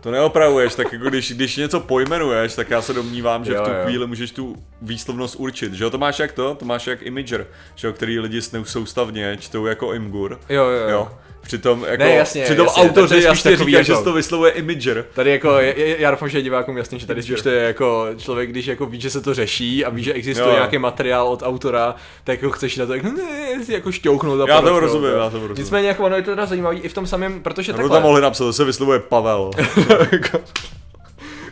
to 0.00 0.10
neopravuješ, 0.10 0.74
tak 0.74 0.92
jako 0.92 1.04
když, 1.08 1.32
když 1.32 1.56
něco 1.56 1.80
pojmenuješ, 1.80 2.54
tak 2.54 2.70
já 2.70 2.82
se 2.82 2.92
domnívám, 2.92 3.44
že 3.44 3.52
Jo, 3.54 3.62
v 3.62 3.64
tu 3.64 3.70
jo. 3.70 3.76
chvíli 3.84 4.06
můžeš 4.06 4.30
tu 4.30 4.56
výslovnost 4.82 5.34
určit, 5.38 5.72
že 5.74 5.84
jo? 5.84 5.90
To 5.90 5.98
máš 5.98 6.18
jak 6.18 6.32
to? 6.32 6.54
To 6.54 6.64
máš 6.64 6.86
jak 6.86 7.02
Imager, 7.02 7.46
že 7.74 7.86
jo? 7.86 7.92
Který 7.92 8.18
lidi 8.18 8.42
snou- 8.42 8.64
soustavně 8.64 9.36
čtou 9.40 9.66
jako 9.66 9.92
Imgur. 9.94 10.38
Jo, 10.48 10.64
jo, 10.64 10.70
jo. 10.82 10.88
jo. 10.88 11.08
Přitom, 11.42 11.84
jako, 11.88 12.02
Ne, 12.02 12.14
jasně, 12.14 12.44
přitom 12.44 12.66
jasně, 12.66 12.82
autoři 12.82 13.14
je 13.14 13.20
spíš 13.20 13.24
jasně 13.28 13.50
takový 13.50 13.70
říkají, 13.70 13.84
že 13.84 13.96
se 13.96 14.04
to 14.04 14.12
vyslovuje 14.12 14.52
Imager. 14.52 15.04
Tady 15.14 15.30
jako, 15.30 15.58
já 15.76 16.10
doufám, 16.10 16.28
že 16.28 16.38
je 16.38 16.42
divákům 16.42 16.76
jasný, 16.76 16.98
že 16.98 17.06
tady 17.06 17.22
spíš 17.22 17.42
to 17.42 17.48
je 17.48 17.62
jako 17.62 18.06
člověk, 18.16 18.50
když 18.50 18.66
jako 18.66 18.86
ví, 18.86 19.00
že 19.00 19.10
se 19.10 19.20
to 19.20 19.34
řeší 19.34 19.84
a 19.84 19.90
ví, 19.90 20.02
že 20.02 20.12
existuje 20.12 20.48
Jo. 20.48 20.54
nějaký 20.54 20.78
materiál 20.78 21.28
od 21.28 21.42
autora, 21.42 21.94
tak 22.24 22.42
jako 22.42 22.50
chceš 22.54 22.76
na 22.76 22.86
to 22.86 22.94
jako, 22.94 23.06
ne, 23.08 23.49
si 23.64 23.72
jako 23.72 23.92
šťouchnout 23.92 24.48
Já 24.48 24.60
to 24.60 24.80
rozumím, 24.80 25.10
já 25.10 25.30
to 25.30 25.36
rozumím. 25.38 25.56
Nicméně 25.58 25.88
jako 25.88 26.04
ono 26.04 26.16
je 26.16 26.22
to 26.22 26.30
teda 26.30 26.46
zajímavý 26.46 26.78
i 26.80 26.88
v 26.88 26.94
tom 26.94 27.06
samém, 27.06 27.42
protože 27.42 27.72
No 27.72 27.76
takhle. 27.78 27.96
tam 27.96 28.02
mohli 28.02 28.20
napsat, 28.20 28.44
to 28.44 28.52
se 28.52 28.64
vyslovuje 28.64 28.98
Pavel. 28.98 29.50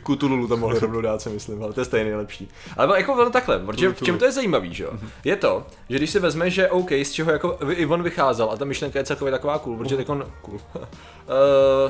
Kutululu 0.09 0.49
tam 0.49 0.61
mohli 0.61 0.79
rovnou 0.79 1.01
dát, 1.01 1.23
si 1.23 1.29
myslím, 1.29 1.63
ale 1.63 1.73
to 1.73 1.81
je 1.81 1.85
stejně 1.85 2.17
lepší. 2.17 2.49
Ale 2.77 2.99
jako 2.99 3.13
ono 3.13 3.31
takhle, 3.31 3.59
protože 3.59 3.89
v 3.89 4.03
čem 4.03 4.19
to 4.19 4.25
je 4.25 4.33
zajímavý, 4.33 4.75
že 4.75 4.85
jo? 4.85 4.91
Je 5.25 5.37
to, 5.37 5.67
že 5.89 5.97
když 5.97 6.11
si 6.11 6.19
vezme, 6.19 6.51
že 6.51 6.69
OK, 6.69 6.93
z 6.93 7.13
čeho 7.13 7.33
jako 7.33 7.59
i 7.71 7.87
on 7.87 8.03
vycházel 8.03 8.51
a 8.51 8.57
ta 8.57 8.65
myšlenka 8.65 8.99
je 8.99 9.05
celkově 9.05 9.33
taková 9.33 9.59
cool, 9.59 9.77
protože 9.77 9.97
tak 9.97 10.09
on 10.09 10.25
cool. 10.43 10.61
Uh, 10.75 10.81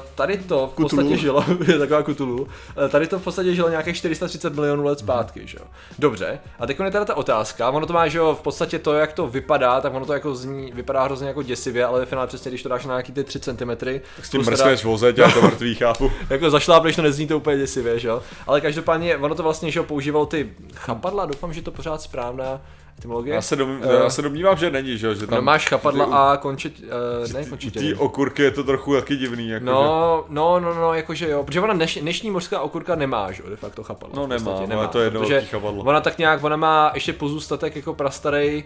tady 0.14 0.38
to 0.38 0.70
v 0.72 0.76
podstatě 0.76 1.16
žilo, 1.16 1.44
je 1.66 1.78
taková 1.78 2.02
kutulu, 2.02 2.42
uh, 2.42 2.48
tady 2.88 3.06
to 3.06 3.18
v 3.18 3.24
podstatě 3.24 3.54
žilo 3.54 3.68
nějakých 3.68 3.96
430 3.96 4.54
milionů 4.54 4.84
let 4.84 4.98
zpátky, 4.98 5.42
že 5.44 5.58
jo? 5.60 5.64
Dobře, 5.98 6.38
a 6.58 6.66
teď 6.66 6.80
je 6.80 6.90
teda 6.90 7.04
ta 7.04 7.14
otázka, 7.14 7.70
ono 7.70 7.86
to 7.86 7.92
má, 7.92 8.08
že 8.08 8.18
jo, 8.18 8.36
v 8.40 8.42
podstatě 8.42 8.78
to, 8.78 8.94
jak 8.94 9.12
to 9.12 9.26
vypadá, 9.26 9.80
tak 9.80 9.94
ono 9.94 10.06
to 10.06 10.12
jako 10.12 10.34
zní, 10.34 10.72
vypadá 10.74 11.02
hrozně 11.02 11.28
jako 11.28 11.42
děsivě, 11.42 11.84
ale 11.84 12.00
ve 12.00 12.06
finále 12.06 12.26
přesně, 12.26 12.50
když 12.50 12.62
to 12.62 12.68
dáš 12.68 12.86
na 12.86 12.94
nějaký 12.94 13.12
ty 13.12 13.24
3 13.24 13.40
cm, 13.40 13.70
S 14.22 14.30
tím 14.30 14.40
mrskneš 14.40 14.84
vozeť, 14.84 15.18
já 15.18 15.30
to 15.30 15.42
mrtvý 15.42 15.74
chápu. 15.80 16.10
jako 16.30 16.50
zašlápneš, 16.50 16.96
to 16.96 17.02
nezní 17.02 17.26
to 17.26 17.36
úplně 17.36 17.56
děsivě, 17.58 17.98
že 17.98 18.07
jo? 18.08 18.22
Ale 18.46 18.60
každopádně 18.60 19.16
ono 19.16 19.34
to 19.34 19.42
vlastně, 19.42 19.70
že 19.70 19.78
jo, 19.80 19.84
používalo 19.84 20.26
ty 20.26 20.50
chapadla, 20.74 21.26
doufám, 21.26 21.52
že 21.52 21.62
to 21.62 21.70
pořád 21.70 22.02
správná 22.02 22.60
etymologie. 22.98 23.34
Já 23.34 23.42
se, 23.42 23.56
dom, 23.56 23.78
Eh, 23.82 23.94
já 23.94 24.10
se 24.10 24.22
domnívám, 24.22 24.56
že 24.56 24.70
není, 24.70 24.98
že, 24.98 25.06
jo, 25.06 25.14
že 25.14 25.26
tam 25.26 25.36
no, 25.36 25.42
máš 25.42 25.68
chapadla 25.68 26.06
ty- 26.06 26.12
a 26.12 26.36
končit, 26.42 26.82
uh, 27.26 27.32
ne 27.32 27.40
u 27.40 27.46
končitě. 27.48 27.80
té 27.80 27.94
okurky 27.94 28.42
je 28.42 28.50
to 28.50 28.64
trochu 28.64 28.94
taky 28.94 29.16
divný. 29.16 29.48
Jako 29.48 29.64
že- 29.66 29.70
No, 29.72 30.24
no, 30.28 30.60
no, 30.60 30.74
no, 30.74 30.94
jakože 30.94 31.28
jo, 31.30 31.44
protože 31.44 31.60
ona 31.60 31.74
dneš, 31.74 31.98
dnešní 32.02 32.30
mořská 32.30 32.60
okurka 32.60 32.94
nemá, 32.94 33.32
že 33.32 33.42
jo, 33.42 33.50
de 33.50 33.56
facto 33.56 33.82
chapadla. 33.84 34.16
No 34.16 34.26
v 34.26 34.28
podstatě 34.28 34.66
nemá, 34.66 34.80
ale 34.82 34.88
to 34.90 34.98
je 34.98 35.06
jedno 35.06 35.20
chapadlo. 35.50 35.84
Ona 35.84 36.00
tak 36.00 36.18
nějak, 36.18 36.44
ona 36.44 36.56
má 36.56 36.90
ještě 36.94 37.12
pozůstatek 37.12 37.76
jako 37.76 37.94
prastarej 37.94 38.64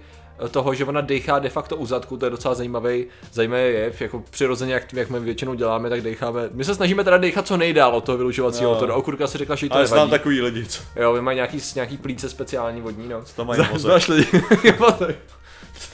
toho, 0.50 0.74
že 0.74 0.84
ona 0.84 1.00
dechá 1.00 1.38
de 1.38 1.48
facto 1.48 1.76
u 1.76 1.86
zadku, 1.86 2.16
to 2.16 2.26
je 2.26 2.30
docela 2.30 2.54
zajímavý, 2.54 3.06
zajímavý 3.32 3.62
jev, 3.62 4.00
jako 4.00 4.22
přirozeně, 4.30 4.74
jak, 4.74 4.92
jak 4.92 5.10
my 5.10 5.20
většinou 5.20 5.54
děláme, 5.54 5.90
tak 5.90 6.00
decháme, 6.00 6.48
my 6.52 6.64
se 6.64 6.74
snažíme 6.74 7.04
teda 7.04 7.18
dechat 7.18 7.46
co 7.46 7.56
nejdál 7.56 7.96
od 7.96 8.04
toho 8.04 8.18
vylučovacího 8.18 8.70
No. 8.70 8.74
motoru, 8.74 8.94
okurka 8.94 9.26
si 9.26 9.38
řekla, 9.38 9.56
že 9.56 9.68
to 9.68 9.74
Ale 9.74 9.82
nevadí. 9.84 9.98
znám 9.98 10.10
takový 10.10 10.40
lidi, 10.40 10.66
co 10.66 10.82
Jo, 10.96 11.12
vy 11.12 11.20
mají 11.20 11.36
nějaký, 11.36 11.58
nějaký 11.74 11.96
plíce 11.96 12.28
speciální 12.28 12.80
vodní, 12.80 13.08
no. 13.08 13.22
tam 13.36 13.46
mají 13.46 13.60
mozek. 13.60 13.78
Znáš 13.80 14.08
lidi? 14.08 14.26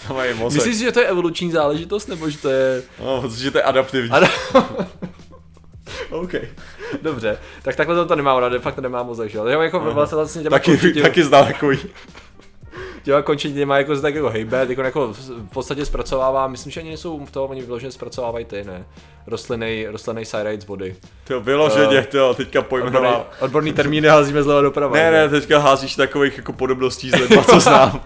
Tam 0.09 0.17
mají 0.17 0.35
mozek. 0.35 0.57
Myslíš 0.67 0.79
že 0.87 0.93
to 0.93 1.01
je 1.01 1.07
evoluční 1.07 1.51
záležitost, 1.53 2.07
nebo 2.07 2.31
že 2.31 2.39
to 2.39 2.49
je... 2.49 2.83
No, 3.01 3.25
že 3.37 3.51
to 3.51 3.59
je 3.59 3.63
adaptivní. 3.63 4.11
Ano. 4.11 4.27
OK. 6.11 6.33
Dobře, 7.03 7.39
tak 7.63 7.77
takhle 7.77 7.97
to, 7.97 8.07
to 8.07 8.17
nemá, 8.17 8.35
ona 8.35 8.49
de 8.49 8.59
facto 8.59 8.81
nemá 8.81 9.03
mozek, 9.03 9.31
že 9.31 9.39
jo? 9.39 9.45
Jako 9.47 9.81
vlastně, 9.81 10.17
vlastně 10.17 10.43
těma 10.43 10.59
taky, 10.59 11.03
taky 11.03 11.25
znám 11.25 11.47
takový. 11.47 11.79
Těma 13.09 13.23
končetinama 13.23 13.79
jako 13.79 13.97
se 13.97 14.03
tak 14.03 14.15
jako 14.15 14.29
hejbe, 14.31 14.67
jako, 14.69 14.83
jako 14.83 15.13
v 15.13 15.51
podstatě 15.53 15.85
zpracovává, 15.85 16.49
myslím, 16.49 16.73
že 16.73 16.81
ani 16.81 16.89
nejsou 16.89 17.27
v 17.27 17.31
toho, 17.31 17.47
oni 17.47 17.63
vyloženě 17.63 17.93
zpracovávají 17.93 18.45
ty, 18.45 18.65
ne? 18.65 18.85
Rostlinný, 19.27 19.87
rostlinný 19.87 20.25
syrate 20.25 20.61
z 20.61 20.67
vody. 20.67 20.97
To 21.25 21.41
vyloženě, 21.41 21.99
Eh, 21.99 22.05
to 22.07 22.35
teďka 22.35 22.59
Odborný, 22.61 22.83
pojmenoval. 22.91 23.27
odborný 23.41 23.73
termíny 23.73 24.09
házíme 24.09 24.43
zleva 24.43 24.61
doprava. 24.61 24.97
Ne, 24.97 25.11
ne, 25.11 25.29
teďka 25.29 25.59
házíš 25.59 25.97
takových 25.97 26.37
jako 26.37 26.53
podobností 26.53 27.11
z 27.11 27.15
lidma, 27.15 27.43
co 27.45 27.61
znám. 27.61 28.01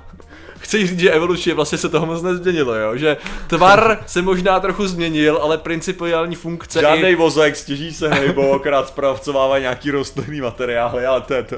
Chceš 0.58 0.88
říct, 0.88 0.98
že 1.00 1.10
evolučně 1.10 1.54
vlastně 1.54 1.78
se 1.78 1.88
toho 1.88 2.06
moc 2.06 2.22
nezměnilo, 2.22 2.74
jo? 2.74 2.96
Že 2.96 3.16
tvar 3.46 3.98
se 4.06 4.22
možná 4.22 4.60
trochu 4.60 4.86
změnil, 4.86 5.38
ale 5.42 5.58
principiální 5.58 6.36
funkce 6.36 6.80
Žádný 6.80 7.08
i... 7.08 7.14
vozek, 7.14 7.56
stěží 7.56 7.92
se 7.94 8.08
hejbou, 8.08 8.54
akorát 8.54 8.88
zpracovává 8.88 9.58
nějaký 9.58 9.90
rostlinný 9.90 10.40
materiály, 10.40 11.06
ale 11.06 11.20
to 11.20 11.34
je 11.34 11.42
to. 11.42 11.56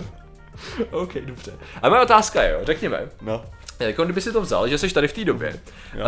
OK, 0.90 1.14
dobře. 1.14 1.52
A 1.82 1.88
moje 1.88 2.00
otázka 2.02 2.42
je, 2.42 2.52
jo, 2.52 2.58
řekněme, 2.62 3.08
No. 3.23 3.44
jako 3.80 4.04
kdyby 4.04 4.20
si 4.20 4.32
to 4.32 4.40
vzal, 4.40 4.68
že 4.68 4.78
jsi 4.78 4.94
tady 4.94 5.08
v 5.08 5.12
té 5.12 5.25
době, 5.25 5.49
uh, 5.94 6.00
Jo. 6.00 6.06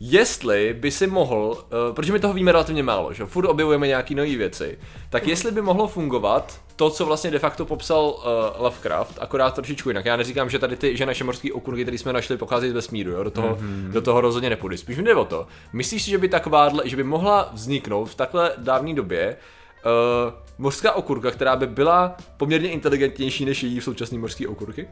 jestli 0.00 0.76
by 0.80 0.90
si 0.90 1.06
mohl, 1.06 1.64
uh, 1.88 1.94
protože 1.94 2.12
my 2.12 2.20
toho 2.20 2.34
víme 2.34 2.52
relativně 2.52 2.82
málo, 2.82 3.12
že 3.12 3.26
furt 3.26 3.46
objevujeme 3.48 3.86
nějaké 3.86 4.14
nové 4.14 4.36
věci, 4.36 4.78
tak 5.10 5.26
jestli 5.26 5.50
by 5.50 5.62
mohlo 5.62 5.88
fungovat 5.88 6.60
to, 6.76 6.90
co 6.90 7.06
vlastně 7.06 7.30
de 7.30 7.38
facto 7.38 7.64
popsal 7.64 8.04
uh, 8.04 8.62
Lovecraft, 8.62 9.18
akorát 9.20 9.54
trošičku 9.54 9.90
jinak. 9.90 10.04
Já 10.04 10.16
neříkám, 10.16 10.50
že 10.50 10.58
tady 10.58 10.76
ty, 10.76 10.96
že 10.96 11.06
naše 11.06 11.24
mořské 11.24 11.52
okurky, 11.52 11.82
které 11.82 11.98
jsme 11.98 12.12
našli, 12.12 12.36
pocházejí 12.36 12.70
z 12.70 12.74
vesmíru, 12.74 13.10
jo? 13.10 13.22
Do, 13.24 13.30
toho, 13.30 13.48
mm-hmm. 13.48 13.90
do 13.90 14.00
toho 14.00 14.20
rozhodně 14.20 14.50
nepůjde. 14.50 14.76
Spíš 14.78 14.96
mi 14.96 15.02
jde 15.02 15.14
o 15.14 15.24
to. 15.24 15.46
Myslíš 15.72 16.02
si, 16.02 16.10
že 16.10 16.18
by 16.18 16.28
takováhle, 16.28 16.82
že 16.88 16.96
by 16.96 17.02
mohla 17.04 17.50
vzniknout 17.52 18.04
v 18.04 18.14
takhle 18.14 18.52
dávné 18.58 18.94
době 18.94 19.36
uh, 19.84 20.32
mořská 20.58 20.92
okurka, 20.92 21.30
která 21.30 21.56
by 21.56 21.66
byla 21.66 22.16
poměrně 22.36 22.70
inteligentnější 22.70 23.44
než 23.44 23.62
její 23.62 23.80
současné 23.80 24.18
mořské 24.18 24.48
okurky? 24.48 24.88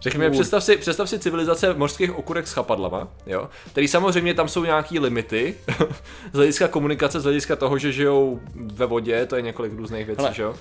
Řekněme, 0.00 0.30
představ 0.30 0.64
si, 0.64 0.76
představ 0.76 1.08
si 1.08 1.18
civilizace 1.18 1.74
mořských 1.74 2.18
okurek 2.18 2.46
s 2.46 2.52
chapadlama, 2.52 3.08
jo, 3.26 3.48
který 3.72 3.88
samozřejmě 3.88 4.34
tam 4.34 4.48
jsou 4.48 4.64
nějaký 4.64 4.98
limity 4.98 5.54
z 6.32 6.36
hlediska 6.36 6.68
komunikace, 6.68 7.20
z 7.20 7.24
hlediska 7.24 7.56
toho, 7.56 7.78
že 7.78 7.92
žijou 7.92 8.40
ve 8.54 8.86
vodě, 8.86 9.26
to 9.26 9.36
je 9.36 9.42
několik 9.42 9.72
různých 9.72 10.06
věcí, 10.06 10.22
Hele. 10.22 10.34
že 10.34 10.42
jo. 10.42 10.54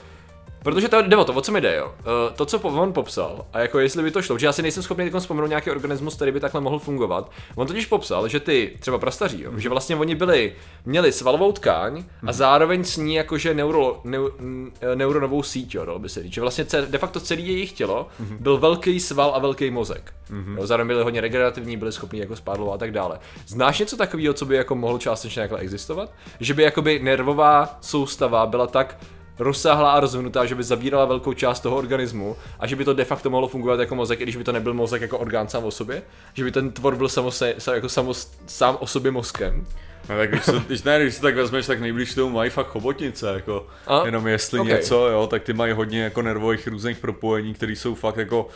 Protože 0.64 0.88
to 0.90 1.02
jde 1.02 1.18
o 1.18 1.24
to, 1.26 1.34
o 1.34 1.42
co 1.42 1.52
mi 1.52 1.62
jde, 1.62 1.76
jo. 1.76 1.94
Eh, 2.00 2.34
To, 2.36 2.46
co 2.46 2.60
on 2.60 2.94
popsal, 2.94 3.46
a 3.54 3.60
jako 3.60 3.80
jestli 3.80 4.04
by 4.04 4.12
to 4.12 4.22
šlo, 4.22 4.38
že 4.38 4.46
já 4.46 4.52
si 4.52 4.62
nejsem 4.62 4.84
schopný 4.84 5.10
vzpomenout 5.20 5.48
nějaký 5.48 5.72
organismus, 5.72 6.16
který 6.16 6.32
by 6.32 6.40
takhle 6.40 6.62
mohl 6.62 6.80
fungovat. 6.80 7.32
On 7.56 7.68
totiž 7.68 7.86
popsal, 7.86 8.28
že 8.28 8.40
ty, 8.40 8.78
třeba 8.80 8.98
prastaří, 8.98 9.42
jo, 9.42 9.52
že 9.58 9.70
vlastně 9.70 9.96
oni 9.96 10.16
byli, 10.16 10.54
měli 10.86 11.12
svalovou 11.12 11.52
tkáň 11.52 12.04
a 12.28 12.34
zároveň 12.34 12.84
s 12.84 12.98
ní 12.98 13.16
jakože 13.16 13.54
neuro, 13.54 14.02
neu, 14.04 14.30
n- 14.40 14.72
neuronovou 14.96 15.44
síť, 15.44 15.76
jo, 15.76 15.86
dalo 15.86 16.00
by 16.00 16.10
se 16.10 16.24
říct. 16.24 16.34
Že 16.34 16.42
vlastně 16.42 16.66
ce- 16.66 16.86
de 16.90 16.98
facto 16.98 17.20
celé 17.20 17.42
jejich 17.42 17.72
tělo 17.74 18.08
byl 18.40 18.58
velký 18.58 19.00
sval 19.00 19.32
a 19.36 19.40
velký 19.40 19.72
mozek. 19.72 20.14
Jo, 20.58 20.68
zároveň 20.68 20.88
byli 20.88 21.04
hodně 21.04 21.22
regenerativní, 21.22 21.78
byli 21.78 21.92
schopni 21.92 22.20
jako 22.20 22.36
spát 22.36 22.56
dlouho 22.58 22.74
a 22.74 22.78
tak 22.78 22.92
dále. 22.92 23.20
Znáš 23.48 23.80
něco 23.80 23.98
takového, 23.98 24.34
co 24.34 24.46
by 24.46 24.56
jako 24.56 24.76
mohlo 24.76 24.98
částečně 25.00 25.42
takhle 25.42 25.60
existovat? 25.60 26.12
Že 26.40 26.54
by 26.54 26.64
jakoby 26.64 27.00
nervová 27.00 27.78
soustava 27.82 28.46
byla 28.46 28.68
tak 28.68 28.98
rozsáhlá 29.40 29.92
a 29.92 30.00
rozvinutá, 30.00 30.46
že 30.46 30.56
by 30.56 30.64
zabírala 30.64 31.06
velkou 31.06 31.34
část 31.34 31.60
toho 31.60 31.76
organismu 31.78 32.36
a 32.60 32.68
že 32.68 32.76
by 32.76 32.86
to 32.86 32.94
de 32.94 33.06
facto 33.06 33.30
mohlo 33.30 33.48
fungovat 33.48 33.80
jako 33.80 33.96
mozek, 33.96 34.20
i 34.20 34.24
když 34.24 34.36
by 34.36 34.44
to 34.44 34.52
nebyl 34.52 34.74
mozek 34.74 35.02
jako 35.02 35.18
orgán 35.20 35.48
sám 35.48 35.64
o 35.64 35.72
sobě, 35.72 36.02
že 36.34 36.44
by 36.44 36.52
ten 36.52 36.72
tvor 36.72 36.96
byl 36.96 37.10
samo 37.10 37.32
se, 37.32 37.56
sa- 37.58 37.74
jako 37.74 37.90
samo, 37.90 38.14
sám 38.48 38.78
o 38.80 38.88
sobě 38.88 39.12
mozkem. 39.12 39.66
No 40.10 40.18
tak 40.18 40.30
když, 40.32 40.44
se, 40.46 40.52
když, 40.68 40.84
ne, 40.84 41.02
když 41.02 41.14
si 41.16 41.22
tak 41.22 41.36
vezmeš, 41.36 41.66
tak 41.68 41.80
nejblíž 41.80 42.16
tomu 42.16 42.30
mají 42.36 42.50
fakt 42.50 42.68
chobotnice, 42.68 43.34
jako 43.34 43.68
A? 43.88 44.06
jenom 44.06 44.28
jestli 44.28 44.60
Ok. 44.60 44.68
něco, 44.68 45.08
jo, 45.08 45.28
tak 45.28 45.44
ty 45.44 45.54
mají 45.54 45.74
hodně 45.74 46.04
jako 46.04 46.22
nervových 46.22 46.68
různých 46.68 46.98
propojení, 46.98 47.54
které 47.54 47.72
jsou 47.72 47.96
fakt 47.96 48.18
jako, 48.18 48.48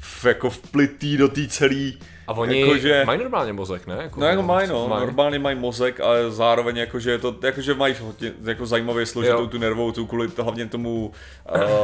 v, 0.00 0.24
jako 0.24 0.50
vplitý 0.50 1.16
do 1.16 1.28
té 1.28 1.46
celé, 1.48 1.92
A 2.28 2.32
oni 2.32 2.60
Jakože- 2.60 3.02
mají 3.06 3.18
normálně 3.20 3.52
mozek, 3.52 3.86
ne? 3.86 3.96
Jako, 4.02 4.20
no 4.20 4.26
jako 4.26 4.42
mají 4.42 4.68
no, 4.68 4.88
mají. 4.88 5.06
normálně 5.06 5.38
mají 5.38 5.56
mozek, 5.58 6.00
ale 6.00 6.30
zároveň 6.30 6.76
jakože 6.76 7.10
je 7.10 7.18
to, 7.18 7.34
jakože 7.42 7.74
mají 7.74 7.94
hodně, 8.00 8.32
jako 8.44 8.66
zajímavě 8.66 9.06
složitou 9.06 9.40
Jo. 9.40 9.46
tu 9.46 9.58
nervovou 9.58 9.92
tu 9.92 10.06
kvůli 10.06 10.28
to, 10.28 10.44
hlavně 10.44 10.66
tomu 10.66 11.12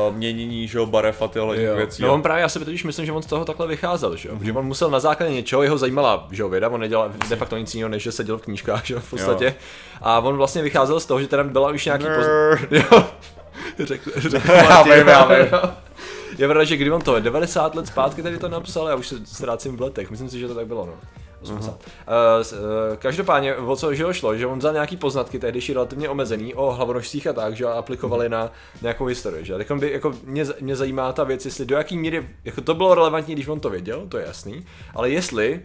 uh, 0.08 0.16
měnění, 0.16 0.68
že 0.68 0.78
jo, 0.78 0.86
barev 0.86 1.22
a 1.22 1.28
tyhle 1.28 1.62
Jo. 1.62 1.76
věcí. 1.76 2.02
No 2.02 2.08
jo. 2.08 2.14
on 2.14 2.22
právě, 2.22 2.42
já 2.42 2.48
si 2.48 2.58
totiž 2.58 2.84
myslím, 2.84 3.06
že 3.06 3.12
on 3.12 3.22
z 3.22 3.26
toho 3.26 3.44
takhle 3.44 3.66
vycházel, 3.66 4.16
že 4.16 4.28
jo? 4.28 4.38
Že 4.42 4.52
on 4.52 4.66
musel 4.66 4.90
na 4.90 5.00
základě 5.00 5.32
něčeho, 5.32 5.62
jeho 5.62 5.78
zajímala, 5.78 6.28
že 6.30 6.42
jo, 6.42 6.48
věda, 6.48 6.68
on 6.68 6.80
nedělal 6.80 7.10
de 7.28 7.36
facto 7.36 7.56
nic 7.58 7.74
jiného, 7.74 7.88
než 7.88 8.02
že 8.02 8.12
seděl 8.12 8.38
v 8.38 8.42
knížkách, 8.42 8.86
že 8.86 8.94
jo, 8.94 9.00
v 9.00 9.10
podstatě. 9.10 9.54
A 10.02 10.18
on 10.20 10.36
vlastně 10.36 10.62
vycházel 10.62 11.00
z 11.00 11.06
toho, 11.06 11.20
že 11.20 11.26
teda 11.28 11.44
byla 11.44 11.70
už 11.70 11.84
nějaký 11.84 12.04
poz... 12.04 12.26
Jo. 12.70 13.04
Řekl, 13.78 14.10
řekl 14.16 14.52
Já 14.52 14.62
Martin, 14.68 14.92
vím, 14.94 15.08
já 15.08 15.24
vím. 15.24 15.46
Je 16.38 16.48
pravda, 16.48 16.64
že 16.64 16.76
kdy 16.76 16.90
on 16.90 17.00
to 17.00 17.14
je, 17.16 17.20
90 17.20 17.74
let 17.74 17.86
zpátky 17.86 18.22
tady 18.22 18.38
to 18.38 18.48
napsal, 18.48 18.88
já 18.88 18.94
už 18.94 19.08
se 19.08 19.26
ztrácím 19.26 19.76
v 19.76 19.80
letech, 19.80 20.10
myslím 20.10 20.28
si, 20.28 20.38
že 20.38 20.48
to 20.48 20.54
tak 20.54 20.66
bylo, 20.66 20.86
no. 20.86 20.94
80. 21.42 21.70
Uh, 21.70 21.78
uh, 22.52 22.96
každopádně, 22.96 23.56
o 23.56 23.76
co 23.76 23.94
že 23.94 24.04
šlo, 24.12 24.36
že 24.36 24.46
on 24.46 24.58
vzal 24.58 24.72
nějaký 24.72 24.96
poznatky, 24.96 25.38
tehdejší 25.38 25.72
relativně 25.72 26.08
omezený, 26.08 26.54
o 26.54 26.70
hlavonožcích 26.72 27.26
a 27.26 27.32
tak, 27.32 27.56
že 27.56 27.64
ho 27.64 27.70
aplikovali 27.70 28.28
na 28.28 28.52
nějakou 28.82 29.04
historii, 29.04 29.44
že? 29.44 29.54
Tak 29.54 29.70
on 29.70 29.80
by, 29.80 29.92
jako, 29.92 30.14
mě, 30.24 30.44
mě 30.60 30.76
zajímá 30.76 31.12
ta 31.12 31.24
věc, 31.24 31.44
jestli 31.44 31.66
do 31.66 31.76
jaký 31.76 31.98
míry, 31.98 32.28
jako 32.44 32.60
to 32.60 32.74
bylo 32.74 32.94
relevantní, 32.94 33.34
když 33.34 33.48
on 33.48 33.60
to 33.60 33.70
věděl, 33.70 34.06
to 34.08 34.18
je 34.18 34.26
jasný, 34.26 34.64
ale 34.94 35.10
jestli 35.10 35.60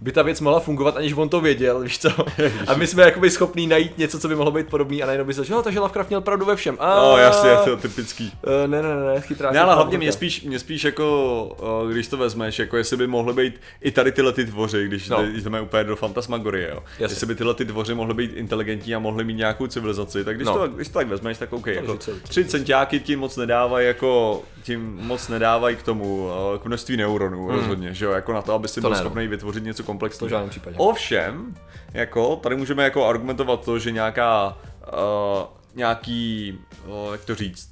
by 0.00 0.12
ta 0.12 0.22
věc 0.22 0.40
mohla 0.40 0.60
fungovat, 0.60 0.96
aniž 0.96 1.12
on 1.12 1.28
to 1.28 1.40
věděl, 1.40 1.80
víš 1.80 1.98
co? 1.98 2.08
A 2.66 2.74
my 2.74 2.86
jsme 2.86 3.02
jakoby 3.02 3.30
schopní 3.30 3.66
najít 3.66 3.98
něco, 3.98 4.18
co 4.18 4.28
by 4.28 4.34
mohlo 4.34 4.52
být 4.52 4.66
podobný 4.68 5.02
a 5.02 5.06
najednou 5.06 5.24
by 5.26 5.34
se 5.34 5.42
"Jo, 5.48 5.62
takže 5.62 5.80
Lovecraft 5.80 6.10
měl 6.10 6.20
pravdu 6.20 6.44
ve 6.46 6.56
všem. 6.56 6.76
A... 6.80 6.96
No 6.96 7.16
jasně, 7.16 7.50
je 7.50 7.56
to 7.56 7.76
typický. 7.76 8.32
Uh, 8.46 8.70
ne, 8.70 8.82
ne, 8.82 8.88
ne, 9.14 9.20
chytrá. 9.20 9.50
Ne, 9.52 9.60
ale 9.60 9.74
hlavně 9.74 9.98
mě 9.98 10.12
spíš, 10.12 10.42
mě 10.42 10.58
spíš 10.58 10.84
jako, 10.84 11.44
uh, 11.84 11.90
když 11.90 12.08
to 12.08 12.16
vezmeš, 12.16 12.58
jako 12.58 12.76
jestli 12.76 12.96
by 12.96 13.06
mohly 13.06 13.32
být 13.34 13.60
i 13.80 13.90
tady 13.90 14.12
tyhle 14.12 14.32
ty 14.32 14.44
tvoři, 14.44 14.84
když, 14.88 15.08
No. 15.08 15.22
no. 15.22 15.28
jdeme 15.28 15.60
úplně 15.60 15.84
do 15.84 15.96
fantasmagorie, 15.96 16.70
jo. 16.74 16.82
Jasně. 16.98 17.12
Jestli 17.14 17.26
by 17.26 17.34
tyhle 17.34 17.54
ty 17.54 17.64
tvoři 17.64 17.94
mohly 17.94 18.14
být 18.14 18.32
inteligentní 18.34 18.94
a 18.94 18.98
mohly 18.98 19.24
mít 19.24 19.34
nějakou 19.34 19.66
civilizaci, 19.66 20.24
tak 20.24 20.36
když, 20.36 20.46
No. 20.46 20.54
to, 20.58 20.68
když 20.68 20.88
to 20.88 20.94
tak 20.98 21.06
vezmeš, 21.08 21.38
tak 21.38 21.52
OK, 21.52 21.66
jako 21.66 21.92
říct 21.92 22.02
celý. 22.02 22.20
tři 22.20 22.44
centiáky 22.44 23.00
ti 23.00 23.16
moc 23.16 23.36
nedávají 23.36 23.86
jako, 23.86 24.42
tím 24.62 24.98
moc 25.02 25.28
nedávají 25.28 25.76
k 25.76 25.82
tomu, 25.82 26.24
uh, 26.52 26.58
k 26.58 26.64
množství 26.64 26.96
neuronů 26.96 27.50
rozhodně, 27.50 27.94
že 27.94 28.04
jo, 28.04 28.10
jako 28.10 28.32
na 28.32 28.42
to, 28.42 28.52
aby 28.52 28.68
si 28.68 28.80
Hmm. 28.80 28.82
To 28.82 28.88
byl 28.88 28.96
no. 28.96 29.00
schopný 29.04 29.28
vytvořit 29.28 29.64
něco 29.64 29.82
To 30.18 30.26
v 30.26 30.30
žádném 30.30 30.50
případě. 30.50 30.76
Ovšem, 30.78 31.54
jako, 31.92 32.36
tady 32.36 32.56
můžeme 32.56 32.84
jako 32.84 33.06
argumentovat 33.06 33.64
to, 33.64 33.78
že 33.78 33.90
nějaká, 33.90 34.58
uh, 34.92 35.46
nějaký, 35.74 36.58
uh, 36.86 37.12
jak 37.12 37.24
to 37.24 37.34
říct, 37.34 37.70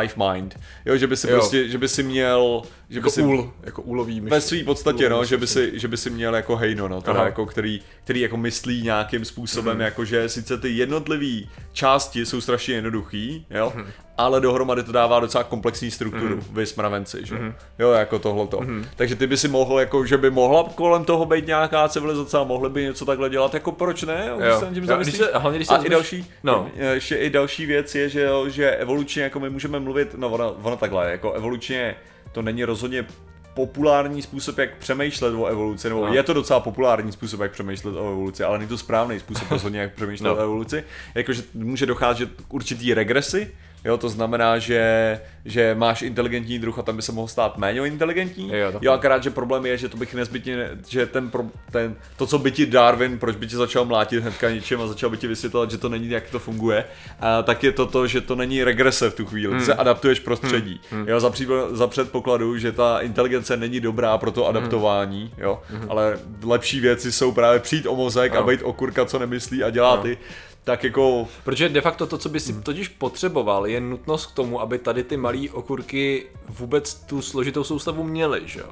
hive 0.00 0.32
mind, 0.32 0.60
jo, 0.84 0.96
že 0.96 1.06
by 1.06 1.16
si 1.16 1.30
Jo. 1.30 1.36
prostě, 1.36 1.68
že 1.68 1.78
by 1.78 1.88
si 1.88 2.02
měl, 2.02 2.62
že 2.90 2.94
by 2.94 2.98
Jako 2.98 3.10
si 3.10 3.22
úl, 3.22 3.52
jako 3.62 3.82
úlový 3.82 4.20
myš. 4.20 4.30
ve 4.30 4.40
své 4.40 4.64
podstatě, 4.64 5.08
no, 5.08 5.24
že 5.24 5.36
by, 5.36 5.46
si, 5.46 5.78
že 5.78 5.88
by 5.88 5.96
si 5.96 6.10
měl 6.10 6.34
jako 6.36 6.56
hejno, 6.56 6.88
no, 6.88 7.00
teda 7.00 7.16
Aha. 7.16 7.24
jako, 7.24 7.46
který, 7.46 7.80
který 8.04 8.20
jako 8.20 8.36
myslí 8.36 8.82
nějakým 8.82 9.24
způsobem, 9.24 9.74
Mhm. 9.76 9.80
jako 9.84 10.04
že 10.04 10.28
sice 10.28 10.58
ty 10.58 10.68
jednotlivé 10.68 11.46
části 11.72 12.26
jsou 12.26 12.40
strašně 12.40 12.74
jednoduchý, 12.74 13.46
jo, 13.50 13.72
Mhm. 13.76 13.86
ale 14.18 14.40
dohromady 14.40 14.82
to 14.82 14.92
dává 14.92 15.20
docela 15.20 15.44
komplexní 15.44 15.90
strukturu, 15.90 16.34
mm. 16.36 16.42
vy 16.50 16.66
smravenci, 16.66 17.18
že? 17.22 17.34
Mhm. 17.34 17.54
Jo, 17.78 17.90
jako 17.90 18.18
tohleto. 18.18 18.60
Takže 18.96 19.16
ty 19.16 19.26
by 19.26 19.36
si 19.36 19.48
mohl, 19.48 19.80
jako, 19.80 20.06
že 20.06 20.16
by 20.16 20.30
mohla 20.30 20.64
kolem 20.74 21.04
toho 21.04 21.26
být 21.26 21.46
nějaká 21.46 21.88
civilizace 21.88 22.38
a 22.38 22.44
mohli 22.44 22.70
by 22.70 22.82
něco 22.82 23.04
takhle 23.04 23.30
dělat, 23.30 23.54
jako 23.54 23.72
proč 23.72 24.02
ne? 24.02 24.24
Jo, 24.28 24.38
nad 24.38 24.74
tím 24.74 24.84
Jo, 24.84 24.96
když 24.96 25.14
se- 25.16 25.30
hlavně 25.34 25.58
když 25.58 25.68
se 25.68 25.74
a 25.78 25.82
i 25.84 25.88
další, 25.88 26.26
No. 26.42 26.68
ještě 26.92 27.16
i 27.16 27.30
další 27.30 27.66
věc 27.66 27.94
je, 27.94 28.08
že, 28.08 28.20
jo, 28.22 28.48
že 28.48 28.70
evolučně 28.70 29.22
jako 29.22 29.40
my 29.40 29.50
můžeme 29.50 29.80
mluvit, 29.80 30.14
no 30.14 30.28
ono, 30.28 30.52
ono 30.62 30.76
takhle, 30.76 31.10
jako 31.10 31.32
evolučně 31.32 31.96
to 32.34 32.42
není 32.42 32.64
rozhodně 32.64 33.06
populární 33.54 34.22
způsob, 34.22 34.58
jak 34.58 34.76
přemýšlet 34.78 35.34
o 35.34 35.46
evoluci, 35.46 35.88
nebo 35.88 36.06
No. 36.06 36.14
je 36.14 36.22
to 36.22 36.32
docela 36.32 36.60
populární 36.60 37.12
způsob, 37.12 37.40
jak 37.40 37.52
přemýšlet 37.52 37.90
o 37.96 37.98
evoluci, 38.10 38.44
ale 38.44 38.58
není 38.58 38.68
to 38.68 38.78
správný 38.78 39.20
způsob 39.20 39.50
rozhodně, 39.50 39.80
jak 39.80 39.94
přemýšlet 39.94 40.28
No. 40.28 40.34
o 40.36 40.38
evoluci. 40.38 40.84
Jakože 41.14 41.42
může 41.54 41.86
docházet 41.86 42.28
k 42.48 42.54
určitý 42.54 42.94
regresi, 42.94 43.50
jo, 43.84 43.96
to 43.98 44.08
znamená, 44.08 44.58
že, 44.58 45.20
že 45.44 45.74
máš 45.78 46.02
inteligentní 46.02 46.58
druh 46.58 46.78
a 46.78 46.82
tam 46.82 46.96
by 46.96 47.02
se 47.02 47.12
mohl 47.12 47.28
stát 47.28 47.58
méně 47.58 47.80
inteligentní. 47.86 48.50
Jo, 48.54 48.72
jo, 48.80 48.92
akorát, 48.92 49.22
že 49.22 49.30
problém 49.30 49.66
je, 49.66 49.78
že 49.78 49.88
to 49.88 49.96
bych 49.96 50.14
nezbytně, 50.14 50.56
ne- 50.56 50.70
že 50.88 51.06
ten, 51.06 51.30
pro, 51.30 51.44
ten, 51.72 51.96
to, 52.16 52.26
co 52.26 52.38
by 52.38 52.50
ti 52.50 52.66
Darwin, 52.66 53.18
proč 53.18 53.36
by 53.36 53.46
ti 53.46 53.56
začal 53.56 53.84
mlátit 53.84 54.22
hnedka 54.22 54.50
něčím 54.50 54.80
a 54.80 54.86
začal 54.86 55.10
by 55.10 55.16
ti 55.16 55.26
vysvětlovat, 55.26 55.70
že 55.70 55.78
to 55.78 55.88
není, 55.88 56.10
jak 56.10 56.30
to 56.30 56.38
funguje, 56.38 56.84
a, 57.20 57.42
tak 57.42 57.62
je 57.64 57.72
to 57.72 57.86
to, 57.86 58.06
že 58.06 58.20
to 58.20 58.34
není 58.34 58.64
regrese 58.64 59.10
v 59.10 59.14
tu 59.14 59.26
chvíli, 59.26 59.52
Hmm. 59.52 59.60
ty 59.60 59.66
se 59.66 59.74
adaptuješ 59.74 60.20
prostředí. 60.20 60.80
Jo, 61.06 61.20
za, 61.20 61.30
případ, 61.30 61.54
za 61.70 61.86
předpokladu, 61.86 62.58
že 62.58 62.72
ta 62.72 62.98
inteligence 63.00 63.56
není 63.56 63.80
dobrá 63.80 64.18
pro 64.18 64.30
Hmm. 64.30 64.34
to 64.34 64.46
adaptování, 64.46 65.32
jo, 65.38 65.62
ale 65.88 66.18
lepší 66.44 66.80
věci 66.80 67.12
jsou 67.12 67.32
právě 67.32 67.60
přijít 67.60 67.86
o 67.86 67.96
mozek 67.96 68.34
a 68.34 68.38
Ano. 68.38 68.46
být 68.46 68.60
okurka, 68.62 69.04
co 69.04 69.18
nemyslí 69.18 69.62
a 69.62 69.70
dělá 69.70 69.96
ty, 69.96 70.18
tak 70.64 70.84
jako 70.84 71.28
Protože 71.44 71.68
de 71.68 71.80
facto 71.80 72.06
to, 72.06 72.18
co 72.18 72.28
by 72.28 72.40
si 72.40 72.52
Hmm. 72.52 72.62
totiž 72.62 72.88
potřeboval, 72.88 73.66
je 73.66 73.80
nutnost 73.80 74.26
k 74.26 74.34
tomu, 74.34 74.60
aby 74.60 74.78
tady 74.78 75.02
ty 75.04 75.16
malé 75.16 75.38
okurky 75.52 76.26
vůbec 76.48 76.94
tu 76.94 77.22
složitou 77.22 77.64
soustavu 77.64 78.04
měly, 78.04 78.40
že 78.44 78.60
jo? 78.60 78.66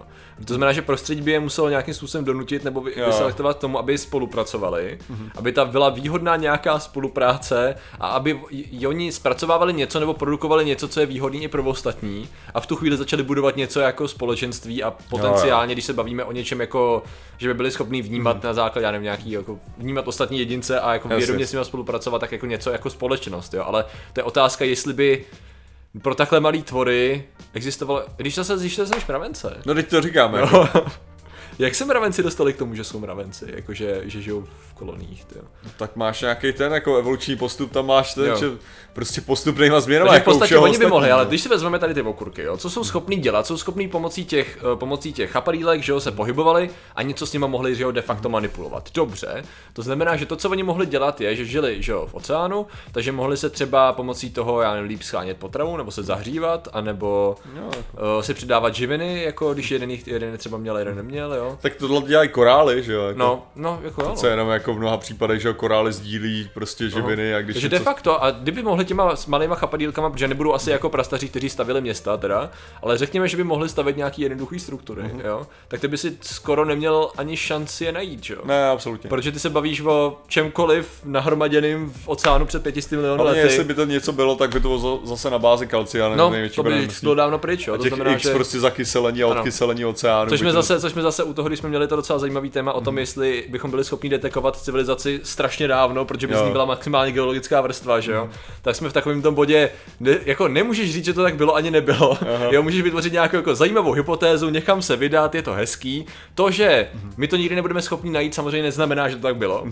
To 0.45 0.55
znamená, 0.55 0.73
že 0.73 0.83
prostředí 0.83 1.23
by 1.23 1.31
je 1.33 1.41
muselo 1.41 1.69
nějakým 1.69 1.95
způsobem 1.95 2.25
donutit 2.25 2.65
nebo 2.65 2.81
vy- 2.81 2.93
Jo. 2.97 3.07
vyselektovat 3.07 3.57
k 3.57 3.61
tomu, 3.61 3.79
aby 3.79 3.99
spolupracovali, 3.99 4.99
aby 5.37 5.53
ta 5.53 5.65
byla 5.65 5.89
výhodná 5.89 6.37
nějaká 6.37 6.79
spolupráce 6.79 7.75
a 8.01 8.07
aby 8.09 8.41
i 8.51 8.87
oni 8.87 9.13
zpracovávali 9.13 9.73
něco 9.73 10.01
nebo 10.01 10.15
produkovali 10.15 10.65
něco, 10.65 10.89
co 10.89 11.01
je 11.01 11.07
výhodný 11.07 11.43
i 11.45 11.49
pro 11.49 11.65
ostatní 11.65 12.29
a 12.55 12.61
v 12.61 12.67
tu 12.67 12.77
chvíli 12.77 12.97
začali 12.97 13.23
budovat 13.23 13.57
něco 13.57 13.81
jako 13.81 14.09
společenství 14.09 14.83
a 14.83 14.91
potenciálně, 15.11 15.75
když 15.75 15.85
se 15.85 15.93
bavíme 15.93 16.25
o 16.25 16.33
něčem 16.33 16.61
jako, 16.61 17.03
že 17.39 17.49
by 17.49 17.55
byli 17.55 17.71
schopni 17.71 18.03
vnímat 18.03 18.43
na 18.43 18.55
základě, 18.55 18.85
já 18.85 18.91
nevím, 18.91 19.05
nějaký, 19.05 19.31
jako 19.31 19.59
vnímat 19.79 20.09
ostatní 20.09 20.39
jedince 20.39 20.81
a 20.81 20.93
jako 20.93 21.09
Jasně. 21.09 21.19
vědomě 21.19 21.47
s 21.47 21.53
nimi 21.53 21.61
spolupracovat 21.83 22.19
tak 22.19 22.33
jako 22.33 22.47
něco 22.47 22.71
jako 22.71 22.91
společnost, 22.91 23.55
jo, 23.55 23.65
ale 23.67 23.85
to 24.13 24.21
je 24.21 24.25
otázka, 24.25 24.65
jestli 24.65 24.93
by 24.93 25.25
pro 26.03 26.15
takhle 26.15 26.41
malý 26.41 26.63
tvory 26.63 27.25
existovalo, 27.53 28.05
když 28.17 28.35
zase 28.35 28.59
to 28.77 28.87
jsem 28.87 29.01
mravence. 29.09 29.63
No 29.67 29.75
teď 29.75 29.89
to 29.89 30.01
říkám, 30.01 30.35
jako. 30.35 30.69
Jak 31.59 31.75
se 31.75 31.85
mravenci 31.85 32.23
dostali 32.23 32.53
k 32.53 32.57
tomu, 32.59 32.75
že 32.75 32.85
jsou 32.85 33.01
mravenci? 33.01 33.45
Jakože, 33.55 34.01
že 34.05 34.23
žijou 34.23 34.45
v 34.71 34.75
koloniích, 34.75 35.25
ty 35.25 35.35
Tak 35.77 35.97
máš 35.97 36.21
nějaký 36.21 36.53
ten 36.53 36.73
jako 36.73 36.97
evoluční 36.97 37.37
postup, 37.37 37.73
tam 37.73 37.87
máš 37.87 38.15
ten, 38.15 38.27
Jo. 38.27 38.37
že 38.37 38.51
prostě 38.93 39.21
postupnýma 39.21 39.81
změnama. 39.81 40.11
Takže 40.11 40.19
v 40.19 40.21
jako 40.21 40.31
u 40.31 40.35
podstatě 40.35 40.59
oni 40.59 40.79
by 40.79 40.87
mohli, 40.87 41.11
ale 41.11 41.27
když 41.27 41.41
si 41.41 41.49
vezmeme 41.49 41.79
tady 41.79 41.95
ty 41.95 42.03
okurky, 42.03 42.43
jo, 42.43 42.57
co 42.57 42.71
jsou 42.71 42.85
schopní 42.85 43.17
dělat, 43.17 43.47
jsou 43.47 43.57
schopní 43.57 43.89
pomocí 43.89 44.25
těch, 44.25 44.59
eh, 44.73 44.77
pomocí 44.77 45.13
těch 45.13 45.31
chapadílek, 45.31 45.83
že 45.83 45.93
jo, 45.93 46.01
se 46.01 46.11
pohybovali 46.11 46.71
a 46.97 47.03
něco 47.03 47.27
s 47.27 47.33
nimi 47.33 47.47
mohli, 47.49 47.75
že 47.75 47.83
jo, 47.83 47.91
de 47.91 48.03
facto 48.03 48.29
manipulovat. 48.29 48.91
Dobře, 48.95 49.43
to 49.73 49.83
znamená, 49.83 50.17
že 50.17 50.27
to, 50.27 50.37
co 50.37 50.51
oni 50.51 50.63
mohli 50.63 50.87
dělat, 50.87 51.21
je, 51.21 51.37
že 51.37 51.45
žili, 51.45 51.83
že 51.83 51.93
jo, 51.93 52.07
v 52.11 52.15
oceánu, 52.15 52.67
takže 52.93 53.13
mohli 53.13 53.37
se 53.37 53.51
třeba 53.51 53.93
pomocí 53.93 54.31
toho, 54.31 54.61
já 54.61 54.75
nevím, 54.75 54.89
líp 54.89 55.03
schánět 55.03 55.37
potravu, 55.37 55.77
nebo 55.77 55.91
se 55.91 56.03
zahřívat, 56.03 56.69
anebo 56.73 57.37
Jo, 57.57 57.63
uh, 57.65 58.23
si 58.23 58.35
přidávat 58.35 58.75
živiny, 58.75 59.23
jako 59.23 59.55
když 59.55 59.71
jeden, 59.71 59.91
jeden 59.91 60.39
třeba 60.39 60.59
měl, 60.59 60.79
jeden 60.79 60.97
neměl, 60.97 61.35
jo. 61.35 61.42
Tak 61.61 61.75
tohle 61.75 62.01
dělají 62.01 62.29
korály, 62.29 62.83
že 62.83 62.93
jo? 62.93 63.03
Jako, 63.07 63.19
No, 63.19 63.43
no, 63.57 63.81
jako 63.85 64.03
jo. 64.03 64.13
Co 64.17 64.27
jenom 64.27 64.49
jako 64.51 64.75
v 64.75 64.79
mnoha 64.79 64.97
případech, 64.97 65.41
že 65.43 65.49
jo, 65.49 65.55
korály 65.55 65.93
sdílí 65.93 66.51
prostě 66.55 66.91
živiny 66.91 67.35
a 67.35 67.43
když 67.43 67.55
Takže 67.55 67.69
de 67.69 67.79
facto, 67.79 68.25
a 68.25 68.31
kdyby 68.31 68.63
mohli 68.63 68.85
těma 68.85 69.17
s 69.17 69.27
malýma 69.27 69.55
chapadílkama, 69.55 70.11
protože 70.11 70.29
nebudou 70.29 70.55
asi 70.55 70.71
jako 70.71 70.89
prastaří, 70.91 71.29
kteří 71.29 71.49
stavili 71.51 71.81
města 71.81 72.17
teda, 72.17 72.51
ale 72.83 72.99
řekněme, 72.99 73.29
že 73.29 73.37
by 73.37 73.45
mohli 73.45 73.69
stavět 73.69 73.97
nějaký 73.97 74.23
jednoduchý 74.23 74.59
struktury, 74.59 75.03
Mhm. 75.03 75.21
jo, 75.25 75.47
tak 75.69 75.81
ty 75.81 75.89
by 75.89 75.99
si 75.99 76.17
skoro 76.21 76.65
neměl 76.65 77.11
ani 77.17 77.37
šanci 77.37 77.85
je 77.85 77.93
najít, 77.93 78.31
jo. 78.31 78.39
Ne, 78.45 78.69
absolutně. 78.69 79.11
Protože 79.11 79.33
ty 79.33 79.39
se 79.39 79.51
bavíš 79.51 79.81
o 79.81 80.19
čemkoliv 80.29 80.89
nahromaděným 81.05 81.91
v 81.93 82.09
oceánu 82.09 82.47
před 82.47 82.63
500 82.63 82.93
miliony 82.93 83.21
Ale 83.21 83.31
lety. 83.31 83.41
jestli 83.41 83.65
by 83.65 83.75
to 83.75 83.85
něco 83.85 84.13
bylo, 84.13 84.37
tak 84.37 84.51
by 84.51 84.61
to 84.61 84.69
bylo 84.69 84.79
za- 84.79 85.07
zase 85.07 85.31
na 85.31 85.39
bázi 85.39 85.67
kalcia, 85.67 86.09
ne? 86.09 86.17
no, 86.17 86.31
největší 86.31 86.57
to 86.57 86.63
by 86.63 86.89
bylo 87.03 87.15
dávno 87.15 87.39
pryč, 87.39 87.67
jo. 87.67 87.75
A 87.75 87.77
To 87.77 87.83
těch 87.83 87.93
znamená, 87.95 88.17
X 88.17 88.23
že... 88.23 88.35
prostě 88.35 88.61
zakyselení 88.61 89.23
a 89.23 89.27
odkyselení 89.27 89.85
oceánu. 89.85 90.29
Což 90.31 90.41
jsme, 90.41 90.49
to- 90.53 90.63
zase, 90.63 90.81
což 90.81 90.93
jsme 90.93 91.03
zase 91.03 91.23
u 91.33 91.35
toho, 91.35 91.49
když 91.49 91.59
jsme 91.59 91.69
měli 91.69 91.89
to 91.89 91.97
docela 91.97 92.19
zajímavý 92.19 92.51
téma 92.51 92.73
o 92.73 92.81
tom, 92.81 92.99
jestli 92.99 93.45
bychom 93.49 93.71
byli 93.71 93.85
schopni 93.85 94.11
detekovat 94.11 94.57
civilizaci 94.57 95.21
strašně 95.23 95.69
dávno, 95.69 96.05
protože 96.05 96.27
by 96.27 96.35
z 96.35 96.39
Jo. 96.39 96.47
ní 96.47 96.53
byla 96.53 96.65
maximálně 96.65 97.13
geologická 97.13 97.61
vrstva, 97.61 98.01
že 98.01 98.13
jo. 98.13 98.29
Tak 98.63 98.77
jsme 98.77 98.89
v 98.89 98.93
takovém 98.93 99.23
tom 99.23 99.35
bodě, 99.35 99.71
ne, 100.01 100.19
jako 100.25 100.49
nemůžeš 100.49 100.93
říct, 100.93 101.05
že 101.05 101.13
to 101.13 101.23
tak 101.23 101.37
bylo 101.37 101.55
ani 101.55 101.71
nebylo. 101.71 102.19
Jo, 102.51 102.63
můžeš 102.63 102.83
vytvořit 102.83 103.13
nějakou 103.13 103.37
jako 103.37 103.55
zajímavou 103.55 103.93
hypotézu, 103.93 104.49
někam 104.51 104.83
se 104.83 104.97
vydat, 104.97 105.35
je 105.35 105.43
to 105.43 105.53
hezký. 105.53 106.07
To, 106.35 106.51
že 106.51 106.89
my 107.17 107.29
to 107.29 107.37
nikdy 107.37 107.55
nebudeme 107.55 107.83
schopni 107.83 108.11
najít, 108.11 108.35
samozřejmě 108.35 108.63
neznamená, 108.63 109.09
že 109.09 109.17
to 109.17 109.23
tak 109.23 109.37
bylo. 109.37 109.67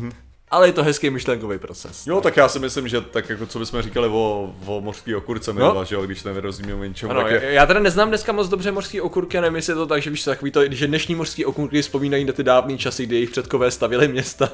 Ale 0.52 0.68
je 0.68 0.72
to 0.72 0.82
hezký 0.84 1.10
myšlenkový 1.10 1.58
proces. 1.58 2.06
Jo, 2.06 2.20
tak 2.20 2.36
já 2.36 2.48
si 2.48 2.58
myslím, 2.58 2.88
že 2.88 3.00
tak 3.00 3.28
jako 3.28 3.46
co 3.46 3.58
bychom 3.58 3.82
říkali 3.82 4.08
o, 4.08 4.52
o 4.66 4.80
mořský 4.80 5.14
okurce 5.14 5.52
minula, 5.52 5.84
že 5.84 5.94
jo, 5.94 6.02
když 6.02 6.22
nevyrozumíme 6.22 6.74
o 6.80 6.84
ničem. 6.84 7.10
Ano, 7.10 7.22
tak 7.22 7.30
já, 7.32 7.40
je, 7.42 7.52
já 7.52 7.66
teda 7.66 7.80
neznám 7.80 8.08
dneska 8.08 8.32
moc 8.32 8.48
dobře 8.48 8.72
mořský 8.72 9.00
okurky 9.00 9.38
a 9.38 9.40
nevím, 9.40 9.56
jestli 9.56 9.70
je 9.70 9.74
to 9.74 9.86
tak, 9.86 10.02
že 10.02 10.10
víš, 10.10 10.24
takový 10.24 10.50
to, 10.50 10.60
že 10.70 10.86
dnešní 10.86 11.14
mořský 11.14 11.44
okurky 11.44 11.82
vzpomínají 11.82 12.24
na 12.24 12.32
ty 12.32 12.42
dávné 12.42 12.78
časy, 12.78 13.06
kdy 13.06 13.16
jejich 13.16 13.30
předkové 13.30 13.70
stavili 13.70 14.08
města 14.08 14.50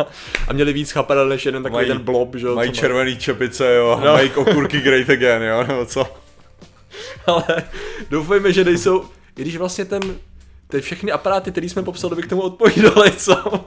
a 0.48 0.52
měli 0.52 0.72
víc 0.72 0.90
chapadel 0.90 1.28
než 1.28 1.46
jeden 1.46 1.62
takový 1.62 1.76
Mají- 1.78 1.88
ten 1.88 1.98
blob, 1.98 2.34
že 2.34 2.46
jo. 2.46 2.54
mají 2.54 2.70
co 2.70 2.76
má- 2.76 2.80
červený 2.80 3.16
čepice, 3.16 3.74
jo, 3.74 3.96
No. 4.00 4.06
no. 4.06 4.12
mají 4.12 4.30
okurky 4.30 4.80
great 4.80 5.10
again, 5.10 5.42
jo, 5.42 5.64
nebo 5.68 5.86
co? 5.86 6.06
Ale 7.26 7.44
doufejme, 8.10 8.52
že 8.52 8.64
nejsou, 8.64 9.04
i 9.36 9.42
když 9.42 9.56
vlastně 9.56 9.84
ten, 9.84 10.00
ty 10.68 10.80
všechny 10.80 11.12
aparáty, 11.12 11.50
které 11.52 11.68
jsme 11.68 11.82
popsali, 11.82 12.16
by 12.16 12.22
k 12.22 12.28
tomu 12.28 12.42
odpovídaly, 12.42 13.10
co? 13.12 13.64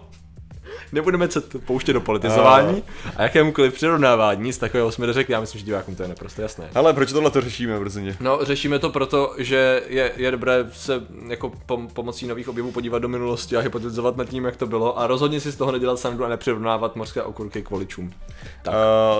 Nebudeme 0.91 1.31
se 1.31 1.41
pouštět 1.41 1.93
do 1.93 2.01
politizování 2.01 2.83
a 3.17 3.23
jakémukoliv 3.23 3.73
přirovnávání, 3.73 4.43
nic 4.43 4.57
takového 4.57 4.91
jsme 4.91 5.07
neřekli, 5.07 5.33
já 5.33 5.39
myslím, 5.41 5.59
že 5.59 5.65
divákům 5.65 5.95
to 5.95 6.03
je 6.03 6.09
naprosto 6.09 6.41
jasné. 6.41 6.69
Hele, 6.73 6.93
proč 6.93 7.11
tohle 7.11 7.31
to 7.31 7.41
řešíme 7.41 7.79
brzině? 7.79 8.15
No, 8.19 8.39
řešíme 8.41 8.79
to 8.79 8.89
proto, 8.89 9.33
že 9.37 9.81
je, 9.87 10.11
je 10.15 10.31
dobré 10.31 10.65
se 10.73 11.01
jako 11.27 11.51
pom- 11.67 11.87
pomocí 11.93 12.27
nových 12.27 12.49
objevů 12.49 12.71
podívat 12.71 12.99
do 12.99 13.07
minulosti 13.07 13.57
a 13.57 13.59
hypotetizovat 13.59 14.17
nad 14.17 14.25
tím, 14.29 14.45
jak 14.45 14.55
to 14.55 14.67
bylo 14.67 14.99
a 14.99 15.07
rozhodně 15.07 15.39
si 15.39 15.51
z 15.51 15.55
toho 15.55 15.71
nedělat 15.71 15.99
sandu 15.99 16.25
a 16.25 16.29
nepřirovnávat 16.29 16.95
mořské 16.95 17.21
okurky 17.23 17.61
k 17.61 17.69
voličům. 17.69 18.13
Tak. 18.63 18.73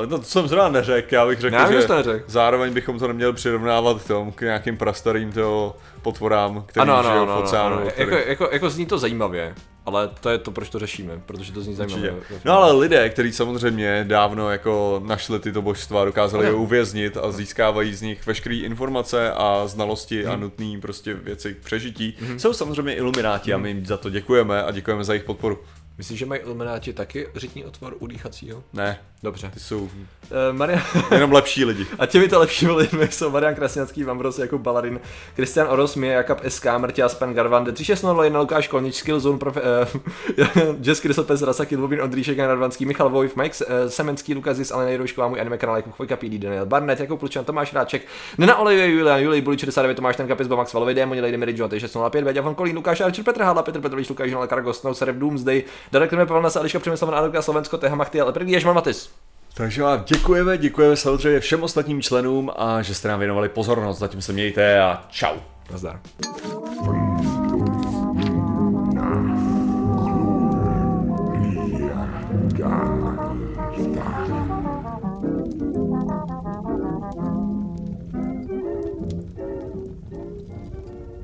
Uh, 0.04 0.10
no 0.10 0.18
to 0.18 0.24
jsem 0.24 0.48
zrovna 0.48 0.70
neřekl, 0.70 1.14
já 1.16 1.26
bych 1.28 1.40
řekl, 1.40 1.56
Já 1.56 1.72
že 1.72 1.88
to 1.88 1.96
neřekl. 1.96 2.24
zároveň 2.28 2.74
bychom 2.74 3.00
to 3.00 3.08
neměli 3.08 3.34
přirovnávat 3.34 4.02
k 4.04 4.08
tomu, 4.08 4.32
k 4.32 4.42
nějakým 4.42 4.78
prastarým 4.78 5.32
toho 5.32 5.76
potvorám, 6.02 6.64
který 6.68 6.92
žijou 7.12 7.26
v 7.26 7.38
oceánu. 7.44 7.76
ano. 7.78 7.88
který- 7.90 8.12
Jako, 8.12 8.30
jako, 8.30 8.50
jako 8.52 8.70
zní 8.70 8.86
to 8.86 8.98
zajímavě, 8.98 9.56
ale 9.96 10.10
to 10.22 10.30
je 10.30 10.38
to, 10.38 10.52
proč 10.52 10.70
to 10.70 10.80
řešíme, 10.80 11.22
protože 11.26 11.52
to 11.52 11.62
zní 11.62 11.76
zajímavě. 11.76 12.12
Určitě. 12.12 12.42
No 12.46 12.54
ale 12.54 12.72
lidé, 12.74 13.10
kteří 13.10 13.32
samozřejmě 13.34 14.06
dávno 14.08 14.50
jako 14.52 15.02
našli 15.06 15.40
tyto 15.40 15.62
božstva, 15.62 16.06
dokázali 16.06 16.46
je 16.46 16.54
uvěznit 16.54 17.18
a 17.18 17.32
získávají 17.32 17.94
z 17.94 18.02
nich 18.02 18.28
veškeré 18.28 18.56
informace 18.56 19.32
a 19.32 19.68
znalosti 19.68 20.24
Mhm. 20.24 20.32
a 20.32 20.36
nutné 20.36 20.66
prostě 20.82 21.14
věci 21.14 21.54
k 21.54 21.58
přežití, 21.58 22.16
jsou 22.38 22.54
samozřejmě 22.54 22.94
ilumináti 22.96 23.54
a 23.54 23.58
my 23.58 23.70
jim 23.70 23.86
za 23.86 23.98
to 23.98 24.10
děkujeme 24.10 24.64
a 24.64 24.72
děkujeme 24.72 25.04
za 25.04 25.14
jejich 25.14 25.24
podporu. 25.26 25.60
Myslíš, 25.98 26.20
že 26.20 26.26
mají 26.26 26.42
ilumináti 26.42 26.94
taky 26.94 27.28
řitní 27.36 27.66
otvor 27.66 27.96
udýchacího? 28.00 28.64
Ne, 28.74 29.00
Dobře. 29.24 29.52
ty 29.54 29.60
jsou 29.60 29.90
Uh, 30.30 30.58
Maria... 30.58 30.82
jenom 31.12 31.32
lepší 31.32 31.66
lidi. 31.66 31.86
A 32.00 32.06
těmito 32.06 32.40
lepšími 32.40 32.72
lidmi 32.72 33.08
jsou 33.12 33.30
Marian 33.30 33.56
Krasňanský, 33.56 34.04
Vambros, 34.04 34.40
Jakub 34.40 34.62
Baladin, 34.62 35.00
Kristian 35.36 35.68
Oros, 35.70 35.96
Mie, 35.96 36.14
Jakab 36.14 36.42
SK, 36.48 36.66
Mrtia, 36.78 37.10
Span 37.10 37.34
Garvan, 37.34 37.66
3601, 37.66 38.40
Lukáš 38.40 38.68
Kolnič, 38.68 38.96
Skillzone, 38.96 39.40
profe, 39.40 39.62
uh, 39.62 40.76
Jess 40.82 41.02
Krysopes, 41.02 41.42
Rasaki, 41.42 41.76
Lubin, 41.76 42.02
Ondříšek, 42.02 42.38
Jan 42.38 42.50
Radvanský, 42.50 42.86
Michal 42.86 43.10
Vojv, 43.10 43.36
Mike 43.36 43.66
uh, 43.66 43.72
Semenský, 43.88 44.36
Lukas 44.36 44.58
Zis, 44.58 44.72
Alena 44.72 44.90
Jiroušková, 44.90 45.28
můj 45.28 45.42
anime 45.42 45.58
kanál, 45.58 45.76
Jakub 45.76 45.94
Chvojka, 45.94 46.16
PD, 46.16 46.38
Daniel 46.38 46.66
Barnett, 46.66 47.00
Jakub 47.00 47.20
Plučan, 47.20 47.46
Tomáš 47.46 47.74
Ráček, 47.74 48.02
Nena 48.38 48.56
Olivie, 48.58 48.90
Julian, 48.90 49.20
Julij, 49.20 49.42
Buli 49.42 49.58
69, 49.58 49.96
Tomáš 49.96 50.16
Tenka, 50.16 50.36
Pizba, 50.36 50.56
Max 50.56 50.74
Valovi, 50.74 50.94
Démoni, 50.94 51.22
Lady 51.22 51.38
Mary, 51.38 51.54
John, 51.58 51.70
605, 51.70 52.24
Věďa, 52.24 52.42
Von 52.42 52.56
Kolín, 52.56 52.76
Lukáš 52.76 53.02
Archer, 53.02 53.26
Petr 53.26 53.42
Hádla, 53.42 53.64
Petr 53.64 53.82
Petrovič, 53.82 54.10
Lukáš 54.10 54.30
Žinal, 54.30 54.48
Kargos, 54.48 54.80
Snow, 54.80 54.94
Seref, 54.94 55.16
Doomsday, 55.16 55.64
Darek 55.92 56.10
Pavel 56.10 56.42
Nasa, 56.42 56.60
Eliška 56.60 56.80
Přemysl, 56.80 57.06
Adolka, 57.06 57.42
Slovensko, 57.42 57.78
Teha 57.78 57.96
Machty, 57.96 58.22
ale 58.22 58.34
první 58.34 58.54
Ježman 58.54 58.76
Matis. 58.76 59.09
Takže 59.60 59.84
vám 59.84 60.04
děkujeme, 60.08 60.58
děkujeme 60.58 60.96
samozřejmě 60.96 61.40
všem 61.40 61.64
ostatním 61.64 62.02
členům 62.02 62.52
a 62.56 62.82
že 62.82 62.96
jste 62.96 63.08
nám 63.08 63.20
věnovali 63.20 63.50
pozornost. 63.50 64.00
Zatím 64.00 64.22
se 64.22 64.34
mějte 64.34 64.80
a 64.80 65.06
čau. 65.10 65.36
Nazdar. 65.72 66.00